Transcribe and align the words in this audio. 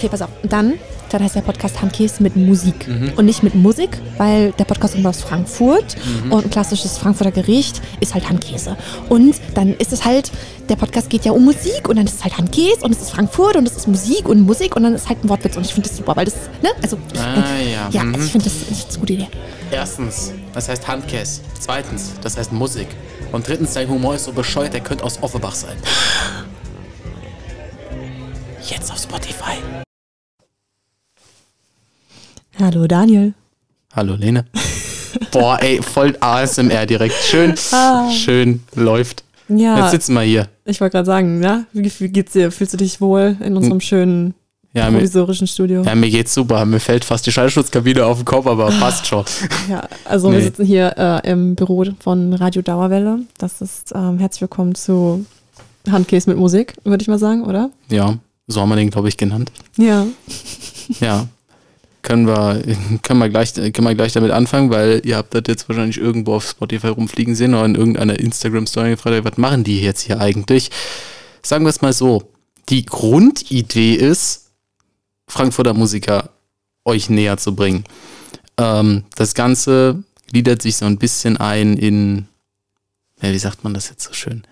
Okay, 0.00 0.08
pass 0.08 0.22
auf. 0.22 0.30
Dann, 0.44 0.78
dann 1.10 1.22
heißt 1.22 1.34
der 1.34 1.42
Podcast 1.42 1.82
Handkäse 1.82 2.22
mit 2.22 2.34
Musik 2.34 2.88
Mhm. 2.88 3.12
und 3.16 3.26
nicht 3.26 3.42
mit 3.42 3.54
Musik, 3.54 3.90
weil 4.16 4.52
der 4.52 4.64
Podcast 4.64 4.94
kommt 4.94 5.06
aus 5.06 5.20
Frankfurt 5.20 5.94
Mhm. 6.24 6.32
und 6.32 6.44
ein 6.46 6.50
klassisches 6.50 6.96
Frankfurter 6.96 7.32
Gericht 7.32 7.82
ist 8.00 8.14
halt 8.14 8.26
Handkäse. 8.30 8.78
Und 9.10 9.34
dann 9.54 9.74
ist 9.74 9.92
es 9.92 10.06
halt, 10.06 10.30
der 10.70 10.76
Podcast 10.76 11.10
geht 11.10 11.26
ja 11.26 11.32
um 11.32 11.44
Musik 11.44 11.86
und 11.86 11.96
dann 11.96 12.06
ist 12.06 12.14
es 12.14 12.24
halt 12.24 12.38
Handkäse 12.38 12.80
und 12.80 12.92
es 12.92 13.02
ist 13.02 13.10
Frankfurt 13.10 13.56
und 13.56 13.66
es 13.68 13.76
ist 13.76 13.88
Musik 13.88 14.26
und 14.26 14.40
Musik 14.40 14.74
und 14.74 14.84
dann 14.84 14.94
ist 14.94 15.06
halt 15.06 15.22
ein 15.22 15.28
Wortwitz 15.28 15.54
und 15.58 15.66
ich 15.66 15.74
finde 15.74 15.86
das 15.90 15.98
super, 15.98 16.16
weil 16.16 16.24
das, 16.24 16.34
ne? 16.62 16.70
Also, 16.80 16.96
ich, 17.12 17.20
Ah, 17.20 17.44
ja. 17.70 17.88
ja, 17.90 18.02
Mhm. 18.02 18.14
also 18.14 18.24
ich 18.24 18.32
finde 18.32 18.44
das, 18.48 18.54
das 18.70 18.78
ist 18.78 18.88
eine 18.92 18.98
gute 19.00 19.12
Idee. 19.12 19.28
Erstens, 19.70 20.32
das 20.54 20.66
heißt 20.70 20.88
Handkäse. 20.88 21.42
Zweitens, 21.58 22.12
das 22.22 22.38
heißt 22.38 22.52
Musik. 22.54 22.88
Und 23.32 23.46
drittens, 23.46 23.74
dein 23.74 23.86
Humor 23.90 24.14
ist 24.14 24.24
so 24.24 24.32
bescheuert, 24.32 24.72
der 24.72 24.80
könnte 24.80 25.04
aus 25.04 25.22
Offenbach 25.22 25.54
sein. 25.54 25.76
Jetzt 28.66 28.90
auf 28.92 28.98
Spotify. 28.98 29.56
Hallo 32.60 32.86
Daniel. 32.86 33.34
Hallo 33.94 34.14
Lene. 34.14 34.44
Boah, 35.32 35.58
ey, 35.60 35.80
voll 35.82 36.16
ASMR 36.20 36.86
direkt. 36.86 37.14
Schön, 37.14 37.54
schön 38.12 38.60
läuft. 38.74 39.24
Ja, 39.48 39.78
Jetzt 39.80 39.90
sitzen 39.92 40.14
wir 40.14 40.22
hier. 40.22 40.46
ich 40.64 40.80
wollte 40.80 40.92
gerade 40.92 41.06
sagen, 41.06 41.42
ja, 41.42 41.64
wie, 41.72 41.90
wie 41.98 42.08
geht's 42.08 42.32
dir? 42.32 42.52
Fühlst 42.52 42.72
du 42.72 42.76
dich 42.76 43.00
wohl 43.00 43.36
in 43.44 43.56
unserem 43.56 43.80
schönen 43.80 44.34
Ja, 44.72 44.88
provisorischen 44.90 45.48
Studio? 45.48 45.82
ja, 45.82 45.94
mir 45.96 46.08
geht's 46.10 46.34
super. 46.34 46.64
Mir 46.64 46.78
fällt 46.78 47.04
fast 47.04 47.26
die 47.26 47.32
Schallschutzkabine 47.32 48.04
auf 48.06 48.18
den 48.18 48.24
Kopf, 48.26 48.46
aber 48.46 48.68
passt 48.70 49.06
schon. 49.08 49.24
Ja, 49.68 49.88
also 50.04 50.30
wir 50.30 50.38
Nee. 50.38 50.44
sitzen 50.44 50.64
hier 50.64 50.94
äh, 50.96 51.28
im 51.30 51.56
Büro 51.56 51.84
von 51.98 52.32
Radio 52.34 52.62
Dauerwelle. 52.62 53.20
Das 53.38 53.60
ist 53.60 53.92
ähm, 53.94 54.18
herzlich 54.18 54.42
willkommen 54.42 54.76
zu 54.76 55.24
Handkäse 55.90 56.30
mit 56.30 56.38
Musik, 56.38 56.74
würde 56.84 57.02
ich 57.02 57.08
mal 57.08 57.18
sagen, 57.18 57.42
oder? 57.42 57.70
Ja, 57.88 58.18
so 58.46 58.60
haben 58.60 58.68
wir 58.68 58.76
den, 58.76 58.90
glaube 58.90 59.08
ich, 59.08 59.16
genannt. 59.16 59.50
Ja. 59.76 60.06
Ja. 61.00 61.26
Können 62.02 62.26
wir, 62.26 62.62
können, 63.02 63.20
wir 63.20 63.28
gleich, 63.28 63.54
können 63.54 63.84
wir 63.84 63.94
gleich 63.94 64.12
damit 64.12 64.30
anfangen, 64.30 64.70
weil 64.70 65.02
ihr 65.04 65.16
habt 65.16 65.34
das 65.34 65.42
jetzt 65.46 65.68
wahrscheinlich 65.68 65.98
irgendwo 65.98 66.34
auf 66.34 66.48
Spotify 66.48 66.88
rumfliegen 66.88 67.34
sehen 67.34 67.54
oder 67.54 67.66
in 67.66 67.74
irgendeiner 67.74 68.18
Instagram-Story 68.18 68.90
gefragt, 68.90 69.24
was 69.24 69.36
machen 69.38 69.64
die 69.64 69.80
jetzt 69.80 70.02
hier 70.02 70.20
eigentlich? 70.20 70.70
Sagen 71.42 71.64
wir 71.64 71.70
es 71.70 71.82
mal 71.82 71.92
so. 71.92 72.30
Die 72.68 72.84
Grundidee 72.84 73.94
ist, 73.94 74.50
Frankfurter 75.26 75.74
Musiker 75.74 76.30
euch 76.84 77.10
näher 77.10 77.36
zu 77.36 77.54
bringen. 77.54 77.84
Ähm, 78.58 79.04
das 79.16 79.34
Ganze 79.34 80.02
gliedert 80.28 80.62
sich 80.62 80.76
so 80.76 80.86
ein 80.86 80.98
bisschen 80.98 81.36
ein 81.36 81.76
in, 81.76 82.28
ja, 83.22 83.32
wie 83.32 83.38
sagt 83.38 83.64
man 83.64 83.74
das 83.74 83.88
jetzt 83.88 84.04
so 84.04 84.12
schön? 84.12 84.42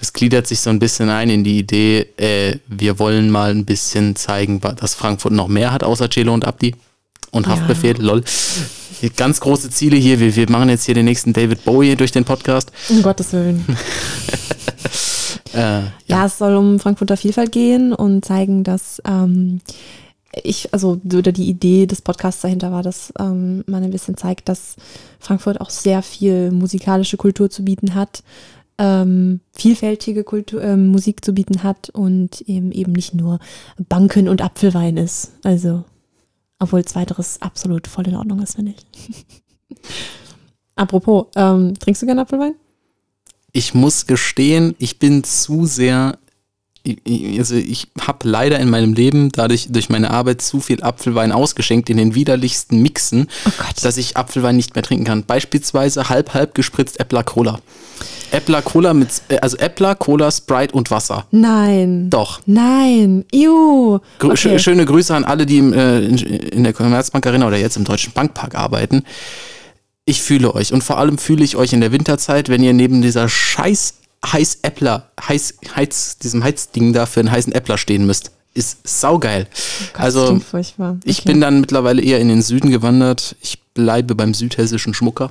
Das 0.00 0.14
gliedert 0.14 0.46
sich 0.46 0.60
so 0.60 0.70
ein 0.70 0.78
bisschen 0.78 1.10
ein 1.10 1.28
in 1.28 1.44
die 1.44 1.58
Idee, 1.58 2.06
äh, 2.16 2.56
wir 2.66 2.98
wollen 2.98 3.28
mal 3.28 3.50
ein 3.50 3.66
bisschen 3.66 4.16
zeigen, 4.16 4.58
dass 4.58 4.94
Frankfurt 4.94 5.34
noch 5.34 5.46
mehr 5.46 5.74
hat 5.74 5.84
außer 5.84 6.08
Celo 6.08 6.32
und 6.32 6.46
Abdi 6.46 6.74
und 7.32 7.46
Ja. 7.46 7.52
Haftbefehl, 7.52 8.00
lol. 8.00 8.24
Hier 8.98 9.10
Ganz 9.10 9.40
große 9.40 9.68
Ziele 9.68 9.98
hier. 9.98 10.18
Wir, 10.18 10.34
wir 10.34 10.50
machen 10.50 10.70
jetzt 10.70 10.86
hier 10.86 10.94
den 10.94 11.04
nächsten 11.04 11.34
David 11.34 11.66
Bowie 11.66 11.96
durch 11.96 12.12
den 12.12 12.24
Podcast. 12.24 12.72
Um 12.88 13.02
Gottes 13.02 13.34
Willen. 13.34 13.64
Äh, 15.52 15.82
Ja, 16.06 16.26
es 16.26 16.38
soll 16.38 16.54
um 16.54 16.78
Frankfurter 16.78 17.16
Vielfalt 17.16 17.50
gehen 17.50 17.92
und 17.92 18.24
zeigen, 18.24 18.62
dass 18.62 19.02
ähm, 19.04 19.60
ich, 20.44 20.72
also 20.72 21.00
oder 21.12 21.32
die 21.32 21.48
Idee 21.48 21.86
des 21.86 22.02
Podcasts 22.02 22.42
dahinter 22.42 22.70
war, 22.70 22.84
dass 22.84 23.12
ähm, 23.18 23.64
man 23.66 23.82
ein 23.82 23.90
bisschen 23.90 24.16
zeigt, 24.16 24.48
dass 24.48 24.76
Frankfurt 25.18 25.60
auch 25.60 25.70
sehr 25.70 26.02
viel 26.02 26.52
musikalische 26.52 27.16
Kultur 27.16 27.50
zu 27.50 27.64
bieten 27.64 27.96
hat, 27.96 28.22
ähm, 28.80 29.40
vielfältige 29.52 30.24
Kultur, 30.24 30.60
ähm, 30.62 30.88
Musik 30.88 31.24
zu 31.24 31.32
bieten 31.32 31.62
hat 31.62 31.90
und 31.90 32.40
eben 32.42 32.72
eben 32.72 32.92
nicht 32.92 33.14
nur 33.14 33.38
Banken 33.88 34.28
und 34.28 34.42
Apfelwein 34.42 34.96
ist. 34.96 35.30
Also, 35.44 35.84
obwohl 36.58 36.84
zweiteres 36.84 37.40
absolut 37.40 37.86
voll 37.86 38.08
in 38.08 38.16
Ordnung 38.16 38.42
ist, 38.42 38.56
finde 38.56 38.74
ich. 38.76 39.26
Apropos, 40.74 41.26
ähm, 41.36 41.78
trinkst 41.78 42.02
du 42.02 42.06
gerne 42.06 42.22
Apfelwein? 42.22 42.54
ich 43.52 43.74
muss 43.74 44.06
gestehen, 44.06 44.74
ich 44.78 44.98
bin 44.98 45.24
zu 45.24 45.66
sehr, 45.66 46.18
also 47.06 47.54
ich 47.54 47.88
habe 48.00 48.28
leider 48.28 48.58
in 48.58 48.70
meinem 48.70 48.94
Leben 48.94 49.30
dadurch 49.32 49.68
durch 49.70 49.88
meine 49.88 50.10
Arbeit 50.10 50.40
zu 50.40 50.60
viel 50.60 50.82
Apfelwein 50.82 51.32
ausgeschenkt 51.32 51.90
in 51.90 51.96
den 51.96 52.14
widerlichsten 52.14 52.80
Mixen, 52.80 53.28
Oh 53.46 53.50
dass 53.82 53.96
ich 53.96 54.16
Apfelwein 54.16 54.56
nicht 54.56 54.74
mehr 54.74 54.82
trinken 54.82 55.04
kann. 55.04 55.24
Beispielsweise 55.24 56.08
halb 56.08 56.34
halb 56.34 56.54
gespritzt 56.54 57.00
Äppler 57.00 57.24
Cola. 57.24 57.60
Äppler 58.32 58.62
Cola 58.62 58.94
mit, 58.94 59.08
äh, 59.28 59.38
also 59.38 59.56
Äppler 59.56 59.94
Cola, 59.94 60.30
Sprite 60.30 60.72
und 60.74 60.90
Wasser. 60.90 61.26
Nein. 61.30 62.10
Doch. 62.10 62.40
Nein. 62.46 63.24
Iu. 63.32 63.98
Grü- 64.18 64.30
Okay. 64.32 64.34
schö- 64.36 64.58
Schöne 64.58 64.84
Grüße 64.86 65.14
an 65.14 65.24
alle, 65.24 65.46
die 65.46 65.58
im, 65.58 65.72
äh, 65.72 66.00
in, 66.00 66.62
der 66.64 66.72
Commerzbank 66.72 67.26
Arena 67.26 67.46
oder 67.46 67.56
jetzt 67.56 67.76
im 67.76 67.84
Deutschen 67.84 68.12
Bankpark 68.12 68.54
arbeiten. 68.54 69.02
Ich 70.04 70.22
fühle 70.22 70.54
euch 70.54 70.72
und 70.72 70.82
vor 70.82 70.98
allem 70.98 71.18
fühle 71.18 71.44
ich 71.44 71.56
euch 71.56 71.72
in 71.72 71.80
der 71.80 71.92
Winterzeit, 71.92 72.48
wenn 72.48 72.62
ihr 72.62 72.72
neben 72.72 73.02
dieser 73.02 73.28
scheiß 73.28 73.94
heiß 74.24 74.58
Äppler, 74.62 75.10
heiß, 75.26 75.54
heiz, 75.76 76.18
diesem 76.18 76.44
Heizding 76.44 76.92
da 76.92 77.06
für 77.06 77.20
einen 77.20 77.30
heißen 77.30 77.54
Äppler 77.54 77.78
stehen 77.78 78.04
müsst. 78.06 78.32
Ist 78.52 78.86
saugeil. 78.86 79.44
Gott, 79.44 79.94
das 79.94 80.02
also 80.16 80.40
furchtbar. 80.40 80.98
ich 81.04 81.20
Okay. 81.20 81.28
bin 81.32 81.40
dann 81.40 81.60
mittlerweile 81.60 82.02
eher 82.02 82.18
in 82.18 82.28
den 82.28 82.42
Süden 82.42 82.70
gewandert. 82.70 83.36
Ich 83.40 83.62
bleibe 83.72 84.14
beim 84.14 84.34
südhessischen 84.34 84.92
Schmucker. 84.92 85.30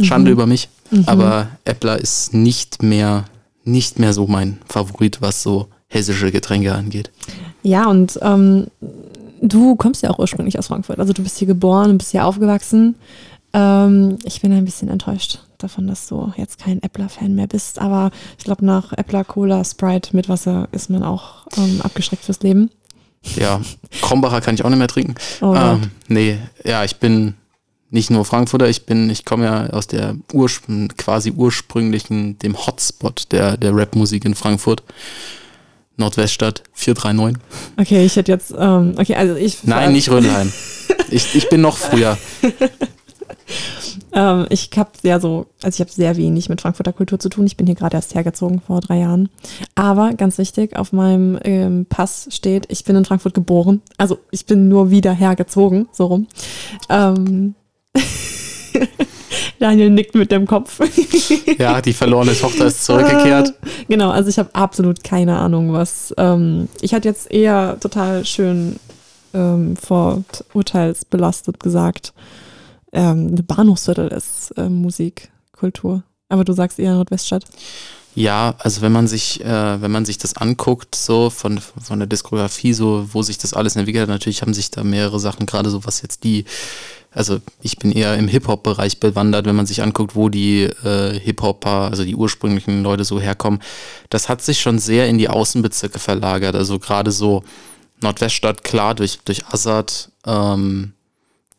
Schande 0.00 0.30
Mhm. 0.30 0.32
über 0.32 0.46
mich. 0.46 0.68
Aber 1.06 1.48
Äppler 1.64 1.98
ist 1.98 2.34
nicht 2.34 2.82
mehr, 2.82 3.24
nicht 3.64 3.98
mehr 3.98 4.12
so 4.12 4.26
mein 4.26 4.58
Favorit, 4.68 5.22
was 5.22 5.42
so 5.42 5.68
hessische 5.88 6.30
Getränke 6.30 6.74
angeht. 6.74 7.10
Ja, 7.62 7.86
und 7.88 8.18
ähm, 8.22 8.66
du 9.40 9.76
kommst 9.76 10.02
ja 10.02 10.10
auch 10.10 10.18
ursprünglich 10.18 10.58
aus 10.58 10.66
Frankfurt. 10.66 10.98
Also 10.98 11.12
du 11.12 11.22
bist 11.22 11.38
hier 11.38 11.46
geboren 11.46 11.90
und 11.90 11.98
bist 11.98 12.10
hier 12.10 12.26
aufgewachsen. 12.26 12.96
Ähm, 13.54 14.18
ich 14.24 14.40
bin 14.40 14.52
ein 14.52 14.64
bisschen 14.64 14.88
enttäuscht 14.88 15.40
davon, 15.58 15.86
dass 15.86 16.08
du 16.08 16.32
jetzt 16.36 16.58
kein 16.58 16.82
Äppler-Fan 16.82 17.34
mehr 17.34 17.46
bist. 17.46 17.78
Aber 17.78 18.10
ich 18.38 18.44
glaube, 18.44 18.64
nach 18.64 18.92
Äppler, 18.92 19.24
Cola, 19.24 19.64
Sprite 19.64 20.14
mit 20.16 20.28
Wasser 20.28 20.68
ist 20.72 20.90
man 20.90 21.02
auch 21.02 21.46
ähm, 21.56 21.80
abgeschreckt 21.82 22.24
fürs 22.24 22.40
Leben. 22.40 22.70
Ja, 23.36 23.60
Krombacher 24.00 24.40
kann 24.40 24.56
ich 24.56 24.64
auch 24.64 24.68
nicht 24.68 24.78
mehr 24.78 24.88
trinken. 24.88 25.14
Oh, 25.40 25.54
ähm, 25.54 25.90
nee, 26.08 26.38
ja, 26.64 26.82
ich 26.84 26.96
bin 26.96 27.34
nicht 27.92 28.10
nur 28.10 28.24
Frankfurter, 28.24 28.68
ich 28.68 28.86
bin, 28.86 29.10
ich 29.10 29.24
komme 29.24 29.44
ja 29.44 29.66
aus 29.70 29.86
der 29.86 30.16
urspr 30.32 30.88
quasi 30.96 31.30
ursprünglichen, 31.30 32.38
dem 32.38 32.56
Hotspot 32.66 33.30
der, 33.32 33.56
der 33.56 33.76
Rapmusik 33.76 34.24
in 34.24 34.34
Frankfurt. 34.34 34.82
Nordweststadt 35.98 36.62
439. 36.72 37.38
Okay, 37.78 38.04
ich 38.04 38.16
hätte 38.16 38.32
jetzt, 38.32 38.52
ähm, 38.58 38.94
okay, 38.96 39.14
also 39.14 39.36
ich. 39.36 39.62
Nein, 39.64 39.92
nicht 39.92 40.10
Rödelheim. 40.10 40.52
Ich, 41.10 41.34
ich 41.34 41.48
bin 41.50 41.60
noch 41.60 41.76
früher. 41.76 42.16
Ähm, 44.12 44.46
ich 44.50 44.70
habe 44.76 44.90
sehr 45.00 45.20
so, 45.20 45.46
also 45.62 45.76
ich 45.76 45.80
habe 45.80 45.90
sehr 45.90 46.16
wenig 46.16 46.48
mit 46.48 46.60
Frankfurter 46.60 46.92
Kultur 46.92 47.18
zu 47.18 47.28
tun. 47.28 47.46
Ich 47.46 47.56
bin 47.56 47.66
hier 47.66 47.74
gerade 47.74 47.96
erst 47.96 48.14
hergezogen 48.14 48.60
vor 48.60 48.80
drei 48.80 48.98
Jahren. 48.98 49.30
Aber 49.74 50.12
ganz 50.12 50.38
wichtig, 50.38 50.76
auf 50.76 50.92
meinem 50.92 51.38
ähm, 51.44 51.86
Pass 51.88 52.28
steht, 52.30 52.66
ich 52.68 52.84
bin 52.84 52.96
in 52.96 53.04
Frankfurt 53.04 53.34
geboren. 53.34 53.80
Also 53.96 54.18
ich 54.30 54.44
bin 54.44 54.68
nur 54.68 54.90
wieder 54.90 55.12
hergezogen, 55.12 55.88
so 55.92 56.06
rum. 56.06 56.26
Ähm, 56.90 57.54
Daniel 59.58 59.90
nickt 59.90 60.14
mit 60.14 60.32
dem 60.32 60.46
Kopf. 60.46 60.80
Ja, 61.58 61.80
die 61.80 61.92
verlorene 61.92 62.36
Tochter 62.36 62.66
ist 62.66 62.84
zurückgekehrt. 62.84 63.54
genau, 63.88 64.10
also 64.10 64.28
ich 64.28 64.38
habe 64.38 64.54
absolut 64.54 65.04
keine 65.04 65.38
Ahnung, 65.38 65.72
was. 65.72 66.12
Ähm, 66.16 66.68
ich 66.80 66.94
hatte 66.94 67.08
jetzt 67.08 67.30
eher 67.30 67.78
total 67.80 68.24
schön 68.24 68.76
ähm, 69.34 69.76
vorurteilsbelastet 69.76 71.60
gesagt, 71.60 72.12
ähm, 72.92 73.28
eine 73.28 73.42
Bahnhofsviertel 73.42 74.08
ist 74.08 74.52
ähm, 74.56 74.82
Musik, 74.82 75.30
Kultur. 75.52 76.02
Aber 76.28 76.44
du 76.44 76.52
sagst 76.52 76.78
eher 76.78 76.94
Nordweststadt. 76.94 77.44
Ja, 78.14 78.54
also 78.58 78.82
wenn 78.82 78.92
man 78.92 79.06
sich, 79.06 79.42
äh, 79.42 79.80
wenn 79.80 79.90
man 79.90 80.04
sich 80.04 80.18
das 80.18 80.36
anguckt, 80.36 80.94
so 80.94 81.30
von, 81.30 81.58
von 81.58 81.98
der 81.98 82.06
Diskografie, 82.06 82.74
so 82.74 83.08
wo 83.12 83.22
sich 83.22 83.38
das 83.38 83.54
alles 83.54 83.76
entwickelt 83.76 84.02
hat, 84.02 84.08
natürlich 84.10 84.42
haben 84.42 84.52
sich 84.52 84.70
da 84.70 84.84
mehrere 84.84 85.18
Sachen, 85.18 85.46
gerade 85.46 85.70
so 85.70 85.86
was 85.86 86.02
jetzt 86.02 86.24
die, 86.24 86.44
also 87.14 87.40
ich 87.60 87.78
bin 87.78 87.92
eher 87.92 88.16
im 88.16 88.28
Hip-Hop-Bereich 88.28 89.00
bewandert, 89.00 89.46
wenn 89.46 89.56
man 89.56 89.66
sich 89.66 89.82
anguckt, 89.82 90.16
wo 90.16 90.28
die 90.28 90.62
äh, 90.62 91.18
Hip-Hopper, 91.18 91.90
also 91.90 92.04
die 92.04 92.16
ursprünglichen 92.16 92.82
Leute 92.82 93.04
so 93.04 93.20
herkommen, 93.20 93.60
das 94.10 94.28
hat 94.28 94.42
sich 94.42 94.60
schon 94.60 94.78
sehr 94.78 95.08
in 95.08 95.18
die 95.18 95.28
Außenbezirke 95.28 95.98
verlagert. 95.98 96.54
Also 96.54 96.78
gerade 96.78 97.12
so 97.12 97.44
Nordweststadt, 98.00 98.64
klar, 98.64 98.94
durch, 98.94 99.18
durch 99.24 99.46
Assad, 99.46 100.10
ähm, 100.26 100.92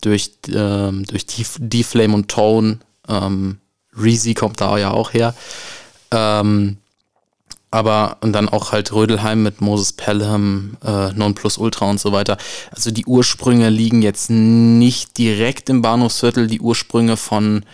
durch, 0.02 0.32
ähm, 0.54 1.06
durch 1.06 1.26
die, 1.26 1.46
die 1.60 1.84
Flame 1.84 2.16
und 2.16 2.30
Tone, 2.30 2.80
ähm, 3.08 3.60
Reezy 3.96 4.34
kommt 4.34 4.60
da 4.60 4.78
ja 4.78 4.92
auch 4.92 5.14
her. 5.14 5.36
Ähm, 6.12 6.78
aber 7.74 8.18
und 8.22 8.34
dann 8.34 8.50
auch 8.50 8.72
halt 8.72 8.94
Rödelheim 8.94 9.42
mit 9.42 9.60
Moses 9.60 9.94
Pelham, 9.94 10.78
äh, 10.86 11.12
Non 11.14 11.34
Plus 11.34 11.58
Ultra 11.58 11.90
und 11.90 12.00
so 12.00 12.12
weiter. 12.12 12.38
Also 12.70 12.92
die 12.92 13.08
Ursprünge 13.08 13.70
liegen 13.70 14.04
jetzt 14.04 14.30
nicht 14.30 15.18
direkt 15.18 15.70
im 15.70 15.82
Bahnhofsviertel, 15.82 16.46
die 16.46 16.62
Ursprünge 16.62 17.18
von, 17.18 17.66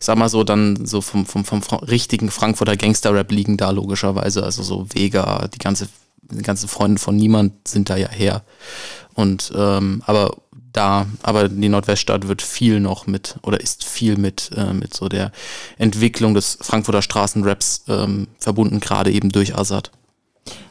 sag 0.00 0.18
mal 0.18 0.28
so, 0.28 0.42
dann 0.42 0.84
so 0.84 1.00
vom, 1.00 1.24
vom, 1.24 1.44
vom 1.44 1.62
richtigen 1.82 2.32
Frankfurter 2.32 2.76
Gangster-Rap 2.76 3.30
liegen 3.30 3.56
da 3.56 3.70
logischerweise. 3.70 4.42
Also 4.42 4.64
so 4.64 4.88
Vega, 4.92 5.46
die 5.46 5.58
ganze 5.58 5.88
die 6.32 6.42
ganzen 6.42 6.68
Freunde 6.68 6.98
von 6.98 7.14
niemand 7.14 7.68
sind 7.68 7.90
da 7.90 7.96
ja 7.96 8.08
her. 8.08 8.42
Und 9.14 9.52
ähm, 9.54 10.02
aber 10.06 10.34
da, 10.76 11.06
aber 11.22 11.48
die 11.48 11.68
Nordweststadt 11.68 12.28
wird 12.28 12.42
viel 12.42 12.80
noch 12.80 13.06
mit 13.06 13.36
oder 13.42 13.60
ist 13.60 13.84
viel 13.84 14.16
mit, 14.16 14.50
äh, 14.56 14.72
mit 14.72 14.94
so 14.94 15.08
der 15.08 15.32
Entwicklung 15.78 16.34
des 16.34 16.58
Frankfurter 16.60 17.02
Straßenraps 17.02 17.84
ähm, 17.88 18.28
verbunden, 18.38 18.80
gerade 18.80 19.10
eben 19.10 19.30
durch 19.30 19.56
Assad. 19.56 19.90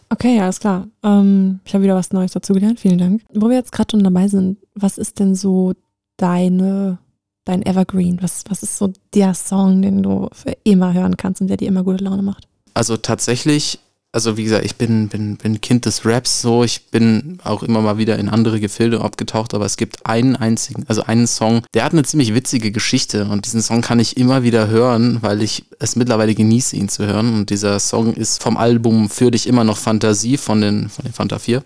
Okay, 0.10 0.38
ja, 0.38 0.48
ist 0.48 0.60
klar. 0.60 0.88
Ähm, 1.02 1.60
ich 1.66 1.74
habe 1.74 1.84
wieder 1.84 1.96
was 1.96 2.12
Neues 2.12 2.34
dazugelernt. 2.34 2.80
Vielen 2.80 3.00
Dank. 3.00 3.24
Wo 3.34 3.50
wir 3.50 3.56
jetzt 3.56 3.72
gerade 3.72 3.92
schon 3.92 4.04
dabei 4.04 4.28
sind, 4.28 4.60
was 4.76 5.00
ist 5.00 5.20
denn 5.20 5.34
so 5.34 5.74
deine, 6.18 7.00
dein 7.46 7.66
Evergreen? 7.66 8.22
Was, 8.22 8.44
was 8.48 8.62
ist 8.62 8.78
so 8.78 8.94
der 9.16 9.34
Song, 9.34 9.82
den 9.82 10.04
du 10.04 10.30
für 10.32 10.56
immer 10.64 10.94
hören 10.94 11.18
kannst 11.18 11.42
und 11.42 11.48
der 11.48 11.58
dir 11.58 11.68
immer 11.68 11.84
gute 11.84 12.04
Laune 12.04 12.22
macht? 12.22 12.48
Also 12.76 12.98
tatsächlich 12.98 13.80
also 14.14 14.38
wie 14.38 14.44
gesagt, 14.44 14.64
ich 14.64 14.76
bin, 14.76 15.10
bin, 15.10 15.38
bin 15.38 15.60
Kind 15.60 15.86
des 15.88 16.06
Raps 16.06 16.42
so, 16.42 16.64
ich 16.64 16.86
bin 16.86 17.40
auch 17.44 17.64
immer 17.64 17.82
mal 17.82 17.98
wieder 17.98 18.20
in 18.20 18.30
andere 18.30 18.60
Gefilde 18.60 19.02
abgetaucht, 19.02 19.56
aber 19.56 19.66
es 19.66 19.76
gibt 19.76 20.06
einen 20.06 20.36
einzigen, 20.36 20.86
also 20.88 21.04
einen 21.04 21.26
Song, 21.26 21.64
der 21.74 21.84
hat 21.84 21.94
eine 21.94 22.04
ziemlich 22.04 22.36
witzige 22.36 22.72
Geschichte 22.72 23.26
und 23.26 23.48
diesen 23.48 23.64
Song 23.64 23.82
kann 23.82 24.00
ich 24.00 24.16
immer 24.16 24.44
wieder 24.44 24.68
hören, 24.68 25.18
weil 25.22 25.42
ich 25.42 25.66
es 25.80 25.96
mittlerweile 25.96 26.36
genieße, 26.36 26.76
ihn 26.76 26.90
zu 26.90 27.08
hören. 27.08 27.34
Und 27.34 27.50
dieser 27.50 27.80
Song 27.80 28.14
ist 28.14 28.42
vom 28.42 28.56
Album 28.56 29.10
Für 29.10 29.32
dich 29.32 29.48
immer 29.48 29.64
noch 29.64 29.78
Fantasie 29.78 30.38
von 30.38 30.62
den, 30.62 30.90
von 30.90 31.06
den 31.06 31.14
Fanta 31.14 31.40
4. 31.40 31.64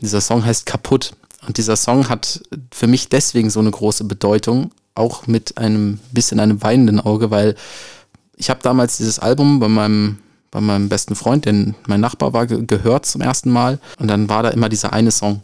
Dieser 0.00 0.20
Song 0.20 0.44
heißt 0.44 0.66
Kaputt. 0.66 1.12
Und 1.46 1.58
dieser 1.58 1.76
Song 1.76 2.08
hat 2.08 2.42
für 2.72 2.88
mich 2.88 3.08
deswegen 3.08 3.50
so 3.50 3.60
eine 3.60 3.70
große 3.70 4.02
Bedeutung, 4.02 4.72
auch 4.96 5.28
mit 5.28 5.56
einem 5.58 6.00
bisschen 6.10 6.40
einem 6.40 6.60
weinenden 6.60 6.98
Auge, 6.98 7.30
weil 7.30 7.54
ich 8.36 8.50
habe 8.50 8.60
damals 8.62 8.96
dieses 8.96 9.20
Album 9.20 9.60
bei 9.60 9.68
meinem 9.68 10.18
bei 10.50 10.60
meinem 10.60 10.88
besten 10.88 11.14
Freund, 11.14 11.44
denn 11.44 11.74
mein 11.86 12.00
Nachbar 12.00 12.32
war 12.32 12.46
ge 12.46 12.64
gehört 12.66 13.06
zum 13.06 13.20
ersten 13.20 13.50
Mal 13.50 13.78
und 13.98 14.08
dann 14.08 14.28
war 14.28 14.42
da 14.42 14.50
immer 14.50 14.68
dieser 14.68 14.92
eine 14.92 15.10
Song. 15.10 15.42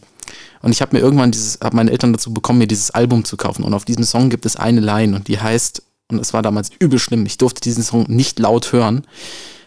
Und 0.62 0.72
ich 0.72 0.80
habe 0.80 0.96
mir 0.96 1.02
irgendwann 1.02 1.30
dieses, 1.30 1.58
habe 1.62 1.76
meine 1.76 1.90
Eltern 1.90 2.12
dazu 2.12 2.32
bekommen, 2.32 2.58
mir 2.58 2.66
dieses 2.66 2.90
Album 2.90 3.24
zu 3.24 3.36
kaufen. 3.36 3.64
Und 3.64 3.74
auf 3.74 3.84
diesem 3.84 4.04
Song 4.04 4.30
gibt 4.30 4.46
es 4.46 4.56
eine 4.56 4.80
Line 4.80 5.14
und 5.14 5.28
die 5.28 5.38
heißt, 5.38 5.82
und 6.08 6.18
es 6.18 6.32
war 6.32 6.42
damals 6.42 6.70
übel 6.78 6.98
schlimm, 6.98 7.26
ich 7.26 7.38
durfte 7.38 7.60
diesen 7.60 7.82
Song 7.82 8.06
nicht 8.08 8.38
laut 8.38 8.72
hören, 8.72 9.04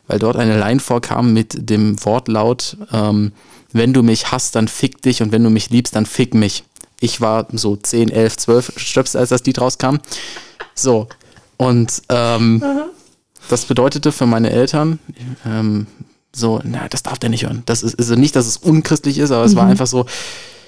weil 0.07 0.19
dort 0.19 0.37
eine 0.37 0.57
Line 0.57 0.79
vorkam 0.79 1.33
mit 1.33 1.69
dem 1.69 2.03
Wortlaut, 2.03 2.77
ähm, 2.91 3.33
wenn 3.73 3.93
du 3.93 4.01
mich 4.01 4.31
hast, 4.31 4.55
dann 4.55 4.67
fick 4.67 5.01
dich 5.01 5.21
und 5.21 5.31
wenn 5.31 5.43
du 5.43 5.49
mich 5.49 5.69
liebst, 5.69 5.95
dann 5.95 6.05
fick 6.05 6.33
mich. 6.33 6.63
Ich 6.99 7.21
war 7.21 7.47
so 7.51 7.75
10, 7.75 8.09
11, 8.09 8.37
12 8.37 8.73
Stöpsel, 8.77 9.19
als 9.19 9.29
das 9.29 9.43
Lied 9.43 9.61
rauskam. 9.61 9.97
So. 10.73 11.07
Und 11.57 12.01
ähm, 12.09 12.63
das 13.49 13.65
bedeutete 13.65 14.11
für 14.11 14.25
meine 14.25 14.49
Eltern, 14.49 14.99
ähm, 15.45 15.87
so, 16.33 16.61
na, 16.63 16.87
das 16.87 17.03
darf 17.03 17.17
der 17.19 17.29
nicht 17.29 17.45
hören. 17.45 17.63
Das 17.65 17.83
ist 17.83 17.97
also 17.97 18.15
nicht, 18.15 18.35
dass 18.35 18.47
es 18.47 18.57
unchristlich 18.57 19.17
ist, 19.17 19.31
aber 19.31 19.45
es 19.45 19.55
war 19.55 19.65
mhm. 19.65 19.71
einfach 19.71 19.87
so, 19.87 20.05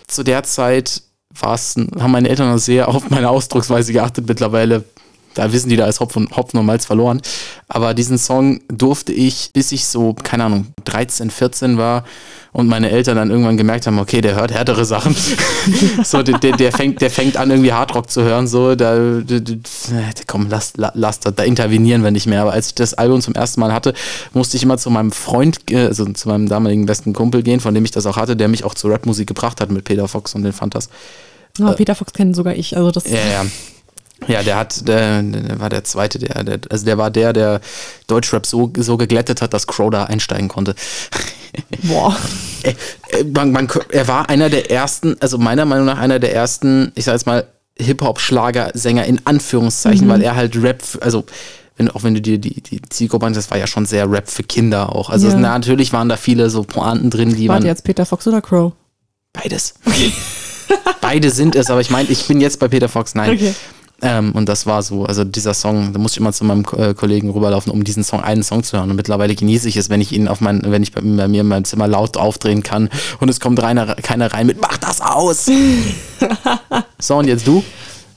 zu 0.07 0.23
der 0.23 0.43
Zeit 0.43 1.03
war 1.37 1.53
es, 1.53 1.75
haben 1.75 2.11
meine 2.11 2.29
Eltern 2.29 2.57
sehr 2.57 2.87
auf 2.87 3.09
meine 3.09 3.29
Ausdrucksweise 3.29 3.93
geachtet. 3.93 4.27
Mittlerweile 4.27 4.83
da 5.33 5.53
wissen 5.53 5.69
die, 5.69 5.77
da 5.77 5.87
ist 5.87 5.99
Hopfen, 5.99 6.27
Hopfen 6.35 6.59
und 6.59 6.65
Malz 6.65 6.85
verloren. 6.85 7.21
Aber 7.67 7.93
diesen 7.93 8.17
Song 8.17 8.61
durfte 8.67 9.13
ich, 9.13 9.51
bis 9.53 9.71
ich 9.71 9.85
so, 9.85 10.13
keine 10.13 10.45
Ahnung, 10.45 10.67
13, 10.85 11.29
14 11.29 11.77
war 11.77 12.03
und 12.51 12.67
meine 12.67 12.89
Eltern 12.89 13.15
dann 13.15 13.29
irgendwann 13.29 13.57
gemerkt 13.57 13.85
haben, 13.85 13.99
okay, 13.99 14.21
der 14.21 14.35
hört 14.35 14.51
härtere 14.51 14.85
Sachen. 14.85 15.15
so, 16.03 16.23
der, 16.23 16.39
der, 16.39 16.71
fängt, 16.71 17.01
der 17.01 17.11
fängt 17.11 17.37
an, 17.37 17.51
irgendwie 17.51 17.73
Hardrock 17.73 18.09
zu 18.09 18.23
hören. 18.23 18.47
So, 18.47 18.75
da, 18.75 19.21
komm, 20.25 20.47
lass, 20.49 20.73
lass 20.75 21.19
da, 21.19 21.31
da 21.31 21.43
intervenieren 21.43 22.03
wir 22.03 22.11
nicht 22.11 22.25
mehr. 22.25 22.41
Aber 22.41 22.53
als 22.53 22.67
ich 22.67 22.75
das 22.75 22.95
Album 22.95 23.21
zum 23.21 23.35
ersten 23.35 23.59
Mal 23.59 23.71
hatte, 23.71 23.93
musste 24.33 24.57
ich 24.57 24.63
immer 24.63 24.77
zu 24.77 24.89
meinem 24.89 25.11
Freund, 25.11 25.59
also 25.73 26.05
zu 26.05 26.27
meinem 26.27 26.49
damaligen 26.49 26.87
besten 26.87 27.13
Kumpel 27.13 27.43
gehen, 27.43 27.59
von 27.59 27.73
dem 27.73 27.85
ich 27.85 27.91
das 27.91 28.05
auch 28.07 28.17
hatte, 28.17 28.35
der 28.35 28.47
mich 28.47 28.63
auch 28.63 28.73
zur 28.73 28.91
Rapmusik 28.91 29.27
gebracht 29.27 29.61
hat 29.61 29.69
mit 29.69 29.83
Peter 29.83 30.07
Fox 30.07 30.33
und 30.33 30.43
den 30.43 30.53
Fantas. 30.53 30.89
Oh, 31.61 31.71
Peter 31.73 31.93
Fox 31.93 32.13
kennen 32.13 32.33
sogar 32.33 32.55
ich. 32.55 32.75
Also 32.77 32.91
das 32.91 33.05
ja, 33.09 33.17
ja. 33.17 33.45
Ja, 34.27 34.43
der 34.43 34.57
hat, 34.57 34.87
der, 34.87 35.21
der 35.23 35.59
war 35.59 35.69
der 35.69 35.83
zweite, 35.83 36.19
der, 36.19 36.43
der, 36.43 36.59
also 36.69 36.85
der 36.85 36.97
war 36.97 37.09
der, 37.09 37.33
der 37.33 37.61
Deutschrap 38.07 38.45
so, 38.45 38.71
so 38.77 38.97
geglättet 38.97 39.41
hat, 39.41 39.53
dass 39.53 39.67
Crow 39.67 39.89
da 39.89 40.05
einsteigen 40.05 40.49
konnte. 40.49 40.75
Boah. 41.83 42.15
er, 42.63 42.75
man, 43.33 43.51
man, 43.51 43.67
er 43.91 44.07
war 44.07 44.29
einer 44.29 44.49
der 44.49 44.69
ersten, 44.69 45.15
also 45.19 45.37
meiner 45.37 45.65
Meinung 45.65 45.85
nach 45.85 45.97
einer 45.97 46.19
der 46.19 46.33
ersten, 46.33 46.91
ich 46.95 47.05
sag 47.05 47.13
jetzt 47.13 47.25
mal, 47.25 47.47
Hip-Hop-Schlagersänger 47.77 49.05
in 49.05 49.25
Anführungszeichen, 49.25 50.05
mhm. 50.05 50.11
weil 50.11 50.21
er 50.21 50.35
halt 50.35 50.61
Rap, 50.61 50.83
also 51.01 51.25
wenn, 51.77 51.89
auch 51.89 52.03
wenn 52.03 52.13
du 52.13 52.21
dir 52.21 52.37
die, 52.37 52.61
die 52.61 52.81
Zielgruppe 52.89 53.25
anschaust, 53.25 53.47
das 53.47 53.51
war 53.51 53.57
ja 53.57 53.67
schon 53.67 53.85
sehr 53.85 54.11
Rap 54.11 54.29
für 54.29 54.43
Kinder 54.43 54.93
auch. 54.93 55.09
Also 55.09 55.29
ja. 55.29 55.37
natürlich 55.37 55.93
waren 55.93 56.09
da 56.09 56.17
viele 56.17 56.49
so 56.49 56.63
Pointen 56.63 57.09
drin, 57.09 57.33
die 57.33 57.47
Warte 57.47 57.67
jetzt 57.67 57.85
Peter 57.85 58.05
Fox 58.05 58.27
oder 58.27 58.41
Crow? 58.41 58.73
Beides. 59.31 59.75
Okay. 59.85 60.11
Beide 61.01 61.31
sind 61.31 61.55
es, 61.55 61.69
aber 61.69 61.81
ich 61.81 61.89
meine, 61.89 62.09
ich 62.09 62.27
bin 62.27 62.41
jetzt 62.41 62.59
bei 62.59 62.67
Peter 62.67 62.89
Fox, 62.89 63.15
nein. 63.15 63.31
Okay. 63.31 63.55
Ähm, 64.01 64.31
und 64.33 64.47
das 64.47 64.65
war 64.65 64.81
so, 64.81 65.05
also 65.05 65.23
dieser 65.23 65.53
Song, 65.53 65.93
da 65.93 65.99
musste 65.99 66.17
ich 66.17 66.21
immer 66.21 66.33
zu 66.33 66.45
meinem 66.45 66.65
äh, 66.77 66.93
Kollegen 66.93 67.29
rüberlaufen, 67.29 67.71
um 67.71 67.83
diesen 67.83 68.03
Song, 68.03 68.21
einen 68.21 68.43
Song 68.43 68.63
zu 68.63 68.77
hören. 68.77 68.89
Und 68.89 68.95
mittlerweile 68.95 69.35
genieße 69.35 69.67
ich 69.67 69.77
es, 69.77 69.89
wenn 69.89 70.01
ich 70.01 70.11
ihn 70.11 70.27
auf 70.27 70.41
mein, 70.41 70.61
wenn 70.65 70.83
ich 70.83 70.91
bei, 70.91 71.01
bei 71.01 71.27
mir 71.27 71.41
in 71.41 71.47
meinem 71.47 71.65
Zimmer 71.65 71.87
laut 71.87 72.17
aufdrehen 72.17 72.63
kann 72.63 72.89
und 73.19 73.29
es 73.29 73.39
kommt 73.39 73.61
reiner, 73.61 73.95
keiner 73.95 74.33
rein 74.33 74.47
mit, 74.47 74.61
mach 74.61 74.77
das 74.77 75.01
aus! 75.01 75.49
so, 76.99 77.17
und 77.17 77.27
jetzt 77.27 77.47
du? 77.47 77.63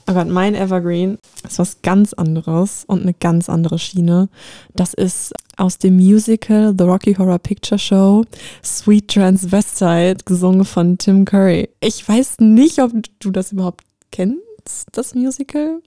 Aber 0.06 0.24
mein 0.24 0.54
Evergreen 0.54 1.18
ist 1.48 1.58
was 1.58 1.80
ganz 1.82 2.12
anderes 2.12 2.84
und 2.86 3.02
eine 3.02 3.14
ganz 3.14 3.48
andere 3.48 3.78
Schiene. 3.78 4.28
Das 4.74 4.94
ist 4.94 5.32
aus 5.56 5.78
dem 5.78 5.96
Musical 5.96 6.74
The 6.76 6.84
Rocky 6.84 7.14
Horror 7.14 7.38
Picture 7.38 7.78
Show 7.78 8.24
Sweet 8.64 9.08
Transvestite, 9.08 10.24
gesungen 10.24 10.64
von 10.64 10.98
Tim 10.98 11.24
Curry. 11.24 11.68
Ich 11.80 12.06
weiß 12.06 12.36
nicht, 12.40 12.80
ob 12.80 12.92
du 13.20 13.30
das 13.30 13.52
überhaupt 13.52 13.84
kennst 14.64 14.86
das 14.92 15.14
Musical. 15.14 15.80